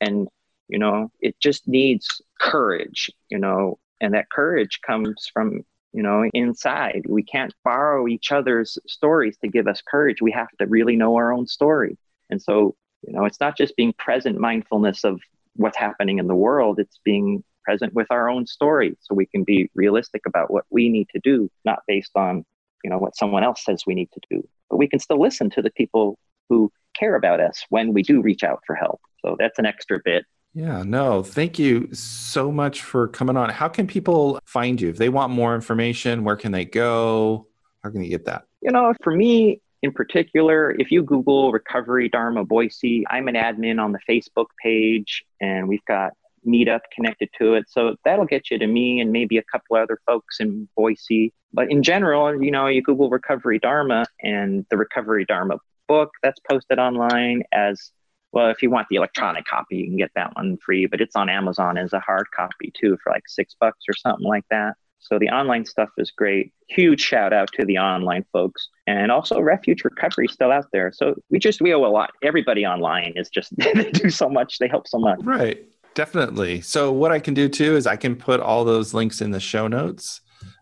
And 0.00 0.28
you 0.68 0.78
know 0.78 1.10
it 1.20 1.38
just 1.40 1.66
needs 1.66 2.20
courage 2.38 3.10
you 3.30 3.38
know 3.38 3.78
and 4.00 4.14
that 4.14 4.30
courage 4.30 4.80
comes 4.86 5.30
from 5.32 5.64
you 5.92 6.02
know 6.02 6.24
inside 6.34 7.02
we 7.08 7.22
can't 7.22 7.54
borrow 7.64 8.06
each 8.06 8.30
other's 8.30 8.78
stories 8.86 9.36
to 9.38 9.48
give 9.48 9.66
us 9.66 9.82
courage 9.88 10.20
we 10.20 10.30
have 10.30 10.48
to 10.58 10.66
really 10.66 10.96
know 10.96 11.16
our 11.16 11.32
own 11.32 11.46
story 11.46 11.96
and 12.30 12.40
so 12.40 12.74
you 13.06 13.12
know 13.12 13.24
it's 13.24 13.40
not 13.40 13.56
just 13.56 13.76
being 13.76 13.92
present 13.94 14.38
mindfulness 14.38 15.04
of 15.04 15.20
what's 15.56 15.78
happening 15.78 16.18
in 16.18 16.26
the 16.26 16.34
world 16.34 16.78
it's 16.78 17.00
being 17.04 17.42
present 17.68 17.92
with 17.92 18.06
our 18.08 18.30
own 18.30 18.46
story 18.46 18.96
so 18.98 19.14
we 19.14 19.26
can 19.26 19.44
be 19.44 19.70
realistic 19.74 20.22
about 20.26 20.50
what 20.50 20.64
we 20.70 20.88
need 20.88 21.06
to 21.10 21.20
do, 21.22 21.50
not 21.66 21.80
based 21.86 22.12
on, 22.14 22.42
you 22.82 22.88
know, 22.88 22.96
what 22.96 23.14
someone 23.14 23.44
else 23.44 23.62
says 23.62 23.82
we 23.86 23.94
need 23.94 24.08
to 24.12 24.20
do. 24.30 24.48
But 24.70 24.78
we 24.78 24.88
can 24.88 24.98
still 24.98 25.20
listen 25.20 25.50
to 25.50 25.60
the 25.60 25.70
people 25.72 26.18
who 26.48 26.72
care 26.98 27.14
about 27.14 27.40
us 27.40 27.66
when 27.68 27.92
we 27.92 28.02
do 28.02 28.22
reach 28.22 28.42
out 28.42 28.60
for 28.66 28.74
help. 28.74 29.02
So 29.20 29.36
that's 29.38 29.58
an 29.58 29.66
extra 29.66 30.00
bit. 30.02 30.24
Yeah, 30.58 30.82
no, 30.84 31.22
thank 31.22 31.56
you 31.60 31.88
so 31.94 32.50
much 32.50 32.82
for 32.82 33.06
coming 33.06 33.36
on. 33.36 33.48
How 33.48 33.68
can 33.68 33.86
people 33.86 34.40
find 34.44 34.80
you? 34.80 34.88
If 34.88 34.96
they 34.96 35.08
want 35.08 35.32
more 35.32 35.54
information, 35.54 36.24
where 36.24 36.34
can 36.34 36.50
they 36.50 36.64
go? 36.64 37.46
How 37.84 37.90
can 37.90 38.00
they 38.00 38.08
get 38.08 38.24
that? 38.24 38.42
You 38.60 38.72
know, 38.72 38.92
for 39.04 39.14
me, 39.14 39.60
in 39.84 39.92
particular, 39.92 40.74
if 40.76 40.90
you 40.90 41.04
Google 41.04 41.52
Recovery 41.52 42.08
Dharma 42.08 42.44
Boise, 42.44 43.06
I'm 43.08 43.28
an 43.28 43.36
admin 43.36 43.80
on 43.80 43.92
the 43.92 44.00
Facebook 44.10 44.46
page, 44.60 45.24
and 45.40 45.68
we've 45.68 45.84
got 45.86 46.14
meetup 46.44 46.80
connected 46.92 47.28
to 47.38 47.54
it. 47.54 47.66
So 47.68 47.94
that'll 48.04 48.26
get 48.26 48.50
you 48.50 48.58
to 48.58 48.66
me 48.66 48.98
and 48.98 49.12
maybe 49.12 49.38
a 49.38 49.44
couple 49.44 49.76
other 49.76 50.00
folks 50.06 50.40
in 50.40 50.68
Boise. 50.76 51.32
But 51.52 51.70
in 51.70 51.84
general, 51.84 52.42
you 52.42 52.50
know, 52.50 52.66
you 52.66 52.82
Google 52.82 53.10
Recovery 53.10 53.60
Dharma 53.60 54.06
and 54.24 54.66
the 54.70 54.76
Recovery 54.76 55.24
Dharma 55.24 55.58
book 55.86 56.10
that's 56.20 56.40
posted 56.50 56.80
online 56.80 57.44
as 57.52 57.92
well. 58.32 58.50
If 58.50 58.62
you 58.62 58.70
want 58.70 58.88
the 58.88 58.96
electronic 58.96 59.44
copy, 59.44 59.76
you 59.76 59.86
can 59.86 59.96
get 59.96 60.10
that 60.14 60.34
one 60.36 60.58
free, 60.64 60.86
but 60.86 61.00
it's 61.00 61.16
on 61.16 61.28
Amazon 61.28 61.78
as 61.78 61.92
a 61.92 62.00
hard 62.00 62.26
copy 62.34 62.72
too 62.78 62.98
for 63.02 63.12
like 63.12 63.28
six 63.28 63.54
bucks 63.58 63.84
or 63.88 63.94
something 63.94 64.26
like 64.26 64.44
that. 64.50 64.74
So 65.00 65.18
the 65.18 65.28
online 65.28 65.64
stuff 65.64 65.90
is 65.96 66.10
great. 66.10 66.52
Huge 66.68 67.00
shout 67.00 67.32
out 67.32 67.50
to 67.52 67.64
the 67.64 67.78
online 67.78 68.24
folks. 68.32 68.68
And 68.86 69.12
also 69.12 69.40
Refuge 69.40 69.84
Recovery 69.84 70.26
is 70.26 70.32
still 70.32 70.50
out 70.50 70.66
there. 70.72 70.90
So 70.92 71.14
we 71.30 71.38
just 71.38 71.60
we 71.60 71.72
owe 71.72 71.84
a 71.84 71.88
lot. 71.88 72.10
Everybody 72.22 72.66
online 72.66 73.12
is 73.16 73.28
just 73.28 73.54
they 73.56 73.90
do 73.92 74.10
so 74.10 74.28
much. 74.28 74.58
They 74.58 74.68
help 74.68 74.88
so 74.88 74.98
much. 74.98 75.20
Right 75.22 75.64
definitely. 75.98 76.60
So 76.60 76.92
what 76.92 77.10
I 77.10 77.18
can 77.18 77.34
do 77.34 77.48
too 77.48 77.74
is 77.74 77.84
I 77.84 77.96
can 77.96 78.14
put 78.14 78.38
all 78.38 78.64
those 78.64 78.94
links 78.94 79.20
in 79.20 79.32
the 79.32 79.40
show 79.40 79.66
notes 79.66 80.20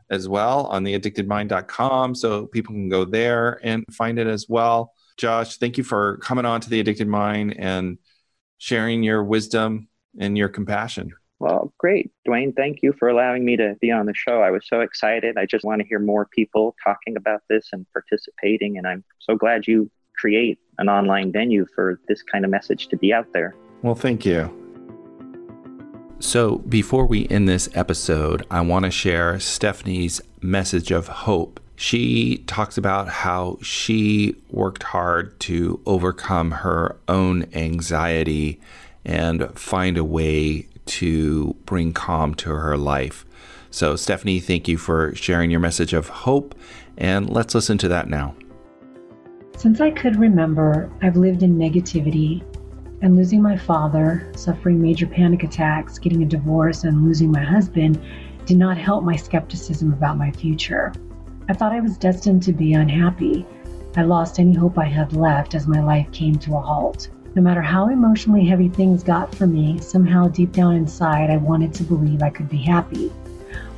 as 0.08 0.26
well 0.30 0.64
on 0.68 0.82
the 0.82 0.98
addictedmind.com 0.98 2.14
so 2.14 2.46
people 2.46 2.72
can 2.72 2.88
go 2.88 3.04
there 3.04 3.60
and 3.62 3.84
find 3.92 4.18
it 4.18 4.26
as 4.26 4.46
well. 4.48 4.94
Josh, 5.16 5.56
thank 5.56 5.78
you 5.78 5.84
for 5.84 6.18
coming 6.18 6.44
on 6.44 6.60
to 6.60 6.70
the 6.70 6.80
Addicted 6.80 7.08
Mind 7.08 7.54
and 7.58 7.98
sharing 8.58 9.02
your 9.02 9.24
wisdom 9.24 9.88
and 10.18 10.36
your 10.36 10.48
compassion. 10.48 11.12
Well, 11.38 11.72
great. 11.78 12.10
Duane, 12.24 12.52
thank 12.52 12.82
you 12.82 12.94
for 12.98 13.08
allowing 13.08 13.44
me 13.44 13.56
to 13.56 13.76
be 13.80 13.90
on 13.90 14.06
the 14.06 14.14
show. 14.14 14.40
I 14.40 14.50
was 14.50 14.66
so 14.66 14.80
excited. 14.80 15.36
I 15.36 15.44
just 15.44 15.64
want 15.64 15.82
to 15.82 15.86
hear 15.86 15.98
more 15.98 16.26
people 16.26 16.74
talking 16.82 17.16
about 17.16 17.42
this 17.50 17.68
and 17.72 17.86
participating. 17.92 18.78
And 18.78 18.86
I'm 18.86 19.04
so 19.18 19.36
glad 19.36 19.66
you 19.66 19.90
create 20.16 20.58
an 20.78 20.88
online 20.88 21.32
venue 21.32 21.66
for 21.74 22.00
this 22.08 22.22
kind 22.22 22.44
of 22.44 22.50
message 22.50 22.88
to 22.88 22.96
be 22.96 23.12
out 23.12 23.32
there. 23.34 23.54
Well, 23.82 23.94
thank 23.94 24.24
you. 24.24 24.50
So, 26.18 26.58
before 26.58 27.04
we 27.04 27.28
end 27.28 27.46
this 27.46 27.68
episode, 27.74 28.46
I 28.50 28.62
want 28.62 28.86
to 28.86 28.90
share 28.90 29.38
Stephanie's 29.38 30.22
message 30.40 30.90
of 30.90 31.08
hope. 31.08 31.60
She 31.76 32.38
talks 32.46 32.78
about 32.78 33.08
how 33.08 33.58
she 33.60 34.34
worked 34.50 34.82
hard 34.82 35.38
to 35.40 35.80
overcome 35.84 36.50
her 36.50 36.96
own 37.06 37.46
anxiety 37.54 38.60
and 39.04 39.56
find 39.58 39.98
a 39.98 40.04
way 40.04 40.66
to 40.86 41.54
bring 41.66 41.92
calm 41.92 42.34
to 42.36 42.50
her 42.50 42.78
life. 42.78 43.26
So, 43.70 43.94
Stephanie, 43.94 44.40
thank 44.40 44.68
you 44.68 44.78
for 44.78 45.14
sharing 45.14 45.50
your 45.50 45.60
message 45.60 45.92
of 45.92 46.08
hope, 46.08 46.54
and 46.96 47.28
let's 47.28 47.54
listen 47.54 47.76
to 47.78 47.88
that 47.88 48.08
now. 48.08 48.34
Since 49.56 49.80
I 49.80 49.90
could 49.90 50.16
remember, 50.16 50.90
I've 51.02 51.16
lived 51.16 51.42
in 51.42 51.58
negativity 51.58 52.42
and 53.02 53.16
losing 53.16 53.42
my 53.42 53.56
father, 53.56 54.32
suffering 54.34 54.80
major 54.80 55.06
panic 55.06 55.42
attacks, 55.42 55.98
getting 55.98 56.22
a 56.22 56.26
divorce, 56.26 56.84
and 56.84 57.04
losing 57.04 57.30
my 57.30 57.42
husband 57.42 58.02
did 58.46 58.56
not 58.56 58.78
help 58.78 59.04
my 59.04 59.16
skepticism 59.16 59.92
about 59.92 60.16
my 60.16 60.30
future. 60.30 60.92
I 61.48 61.52
thought 61.52 61.72
I 61.72 61.80
was 61.80 61.96
destined 61.96 62.42
to 62.42 62.52
be 62.52 62.72
unhappy. 62.72 63.46
I 63.96 64.02
lost 64.02 64.40
any 64.40 64.52
hope 64.52 64.78
I 64.78 64.86
had 64.86 65.12
left 65.12 65.54
as 65.54 65.68
my 65.68 65.80
life 65.80 66.10
came 66.10 66.34
to 66.40 66.56
a 66.56 66.60
halt. 66.60 67.08
No 67.36 67.42
matter 67.42 67.62
how 67.62 67.88
emotionally 67.88 68.44
heavy 68.44 68.68
things 68.68 69.04
got 69.04 69.32
for 69.32 69.46
me, 69.46 69.78
somehow 69.78 70.26
deep 70.26 70.50
down 70.50 70.74
inside, 70.74 71.30
I 71.30 71.36
wanted 71.36 71.72
to 71.74 71.84
believe 71.84 72.20
I 72.20 72.30
could 72.30 72.48
be 72.48 72.56
happy. 72.56 73.12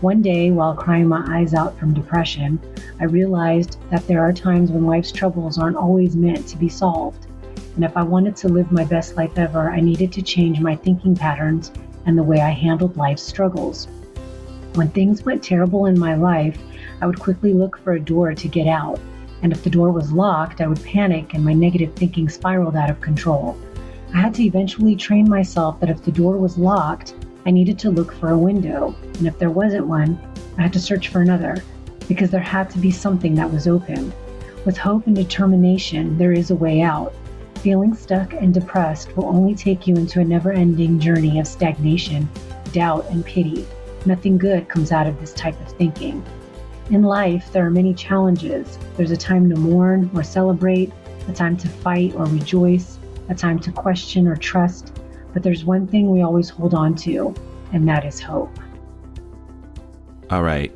One 0.01 0.23
day, 0.23 0.51
while 0.51 0.75
crying 0.75 1.09
my 1.09 1.23
eyes 1.29 1.53
out 1.53 1.79
from 1.79 1.93
depression, 1.93 2.59
I 3.01 3.05
realized 3.05 3.77
that 3.91 4.07
there 4.07 4.23
are 4.23 4.33
times 4.33 4.73
when 4.73 4.87
life's 4.87 5.13
troubles 5.13 5.59
aren't 5.59 5.77
always 5.77 6.17
meant 6.17 6.49
to 6.49 6.57
be 6.57 6.71
solved. 6.71 7.27
And 7.75 7.85
if 7.85 7.95
I 7.99 8.03
wanted 8.03 8.35
to 8.37 8.49
live 8.49 8.73
my 8.73 8.85
best 8.85 9.19
life 9.19 9.37
ever, 9.37 9.71
I 9.71 9.81
needed 9.81 10.11
to 10.13 10.23
change 10.23 10.59
my 10.59 10.75
thinking 10.75 11.15
patterns 11.15 11.71
and 12.07 12.17
the 12.17 12.23
way 12.23 12.41
I 12.41 12.51
handled 12.51 12.97
life's 12.97 13.23
struggles. 13.23 13.89
When 14.75 14.89
things 14.89 15.25
went 15.25 15.43
terrible 15.43 15.85
in 15.87 15.99
my 15.99 16.15
life, 16.15 16.59
I 17.01 17.07
would 17.07 17.21
quickly 17.21 17.53
look 17.53 17.79
for 17.79 17.93
a 17.93 18.01
door 18.01 18.35
to 18.35 18.49
get 18.49 18.67
out. 18.67 18.99
And 19.43 19.53
if 19.53 19.63
the 19.63 19.71
door 19.71 19.93
was 19.93 20.13
locked, 20.13 20.61
I 20.61 20.67
would 20.67 20.83
panic 20.85 21.35
and 21.35 21.45
my 21.45 21.53
negative 21.53 21.95
thinking 21.95 22.29
spiraled 22.29 22.77
out 22.77 22.91
of 22.91 23.01
control. 23.01 23.57
I 24.15 24.21
had 24.21 24.35
to 24.35 24.45
eventually 24.45 24.97
train 24.97 25.29
myself 25.29 25.79
that 25.81 25.91
if 25.91 26.03
the 26.03 26.11
door 26.11 26.37
was 26.37 26.59
locked, 26.59 27.15
I 27.47 27.51
needed 27.51 27.79
to 27.81 27.91
look 27.91 28.13
for 28.13 28.31
a 28.31 28.39
window. 28.39 28.95
And 29.19 29.27
if 29.27 29.39
there 29.39 29.51
wasn't 29.51 29.87
one, 29.87 30.19
I 30.57 30.63
had 30.63 30.73
to 30.73 30.81
search 30.81 31.09
for 31.09 31.21
another 31.21 31.63
because 32.09 32.31
there 32.31 32.41
had 32.41 32.71
to 32.71 32.79
be 32.79 32.91
something 32.91 33.35
that 33.35 33.53
was 33.53 33.69
open. 33.69 34.13
With 34.65 34.77
hope 34.77 35.07
and 35.07 35.15
determination, 35.15 36.19
there 36.19 36.33
is 36.33 36.51
a 36.51 36.57
way 36.57 36.81
out. 36.81 37.15
Feeling 37.57 37.95
stuck 37.95 38.33
and 38.35 38.53
depressed 38.53 39.17
will 39.17 39.27
only 39.27 39.55
take 39.55 39.87
you 39.87 39.95
into 39.95 40.21
a 40.21 40.25
never 40.25 40.53
ending 40.53 40.99
journey 40.99 41.39
of 41.39 41.47
stagnation, 41.47 42.29
doubt, 42.73 43.07
and 43.11 43.25
pity. 43.25 43.67
Nothing 44.07 44.39
good 44.39 44.69
comes 44.69 44.93
out 44.93 45.07
of 45.07 45.21
this 45.21 45.33
type 45.33 45.61
of 45.61 45.69
thinking. 45.73 46.25
In 46.91 47.03
life, 47.03 47.53
there 47.53 47.67
are 47.67 47.71
many 47.71 47.93
challenges. 47.93 48.79
There's 48.97 49.11
a 49.11 49.17
time 49.17 49.51
to 49.51 49.57
mourn 49.57 50.11
or 50.15 50.23
celebrate, 50.23 50.91
a 51.29 51.33
time 51.35 51.55
to 51.59 51.69
fight 51.69 52.15
or 52.15 52.25
rejoice, 52.25 52.99
a 53.29 53.35
time 53.35 53.59
to 53.61 53.73
question 53.73 54.27
or 54.27 54.37
trust. 54.37 54.99
But 55.35 55.43
there's 55.43 55.67
one 55.67 55.87
thing 55.87 56.11
we 56.11 56.23
always 56.23 56.49
hold 56.49 56.73
on 56.73 56.95
to, 56.97 57.35
and 57.75 57.87
that 57.89 58.07
is 58.07 58.21
hope. 58.21 58.59
All 60.31 60.43
right. 60.43 60.75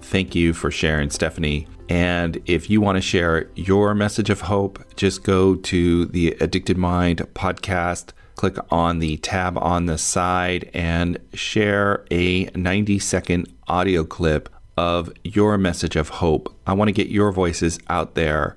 Thank 0.00 0.34
you 0.34 0.54
for 0.54 0.70
sharing, 0.70 1.10
Stephanie. 1.10 1.68
And 1.90 2.40
if 2.46 2.70
you 2.70 2.80
want 2.80 2.96
to 2.96 3.02
share 3.02 3.50
your 3.54 3.94
message 3.94 4.30
of 4.30 4.40
hope, 4.40 4.82
just 4.96 5.24
go 5.24 5.56
to 5.56 6.06
the 6.06 6.38
Addicted 6.40 6.78
Mind 6.78 7.18
podcast, 7.34 8.12
click 8.36 8.56
on 8.70 9.00
the 9.00 9.18
tab 9.18 9.58
on 9.58 9.84
the 9.84 9.98
side, 9.98 10.70
and 10.72 11.18
share 11.34 12.06
a 12.10 12.44
90 12.54 12.98
second 12.98 13.52
audio 13.68 14.04
clip 14.04 14.48
of 14.80 15.12
your 15.24 15.58
message 15.58 15.94
of 15.94 16.08
hope. 16.08 16.56
I 16.66 16.72
want 16.72 16.88
to 16.88 16.92
get 16.92 17.08
your 17.08 17.32
voices 17.32 17.78
out 17.90 18.14
there 18.14 18.56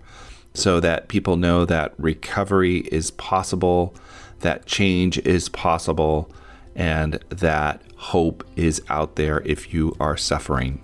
so 0.53 0.79
that 0.79 1.09
people 1.09 1.35
know 1.35 1.65
that 1.65 1.93
recovery 1.97 2.77
is 2.93 3.11
possible, 3.11 3.93
that 4.39 4.65
change 4.65 5.17
is 5.19 5.49
possible, 5.49 6.31
and 6.75 7.19
that 7.27 7.81
hope 7.97 8.47
is 8.55 8.81
out 8.87 9.17
there 9.17 9.41
if 9.41 9.73
you 9.73 9.97
are 9.99 10.15
suffering. 10.15 10.81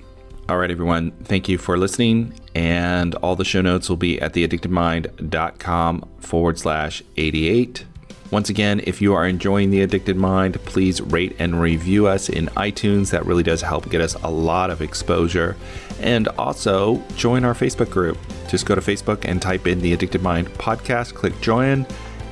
All 0.49 0.57
right, 0.57 0.71
everyone, 0.71 1.11
thank 1.23 1.47
you 1.47 1.57
for 1.57 1.77
listening. 1.77 2.33
And 2.53 3.15
all 3.15 3.37
the 3.37 3.45
show 3.45 3.61
notes 3.61 3.87
will 3.87 3.95
be 3.95 4.19
at 4.19 4.33
theaddictedmind.com 4.33 6.09
forward 6.19 6.59
slash 6.59 7.01
88. 7.15 7.85
Once 8.31 8.49
again, 8.49 8.79
if 8.85 9.01
you 9.01 9.15
are 9.15 9.25
enjoying 9.27 9.71
The 9.71 9.81
Addicted 9.81 10.15
Mind, 10.15 10.53
please 10.65 11.01
rate 11.01 11.35
and 11.39 11.59
review 11.59 12.05
us 12.05 12.29
in 12.29 12.45
iTunes. 12.49 13.09
That 13.09 13.25
really 13.25 13.41
does 13.41 13.63
help 13.63 13.89
get 13.89 14.01
us 14.01 14.13
a 14.21 14.29
lot 14.29 14.69
of 14.69 14.83
exposure. 14.83 15.57
And 15.99 16.27
also 16.29 17.01
join 17.15 17.43
our 17.43 17.55
Facebook 17.55 17.89
group. 17.89 18.19
Just 18.47 18.67
go 18.67 18.75
to 18.75 18.81
Facebook 18.81 19.25
and 19.25 19.41
type 19.41 19.65
in 19.65 19.81
The 19.81 19.93
Addicted 19.93 20.21
Mind 20.21 20.47
podcast, 20.49 21.15
click 21.15 21.41
join, 21.41 21.87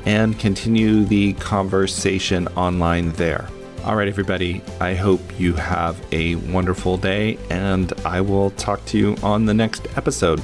and 0.05 0.37
continue 0.37 1.03
the 1.03 1.33
conversation 1.33 2.47
online 2.49 3.11
there. 3.13 3.49
All 3.83 3.95
right, 3.95 4.07
everybody, 4.07 4.61
I 4.79 4.93
hope 4.93 5.21
you 5.39 5.53
have 5.53 5.99
a 6.11 6.35
wonderful 6.35 6.97
day, 6.97 7.39
and 7.49 7.91
I 8.05 8.21
will 8.21 8.51
talk 8.51 8.85
to 8.87 8.97
you 8.99 9.15
on 9.23 9.45
the 9.45 9.53
next 9.53 9.87
episode. 9.97 10.43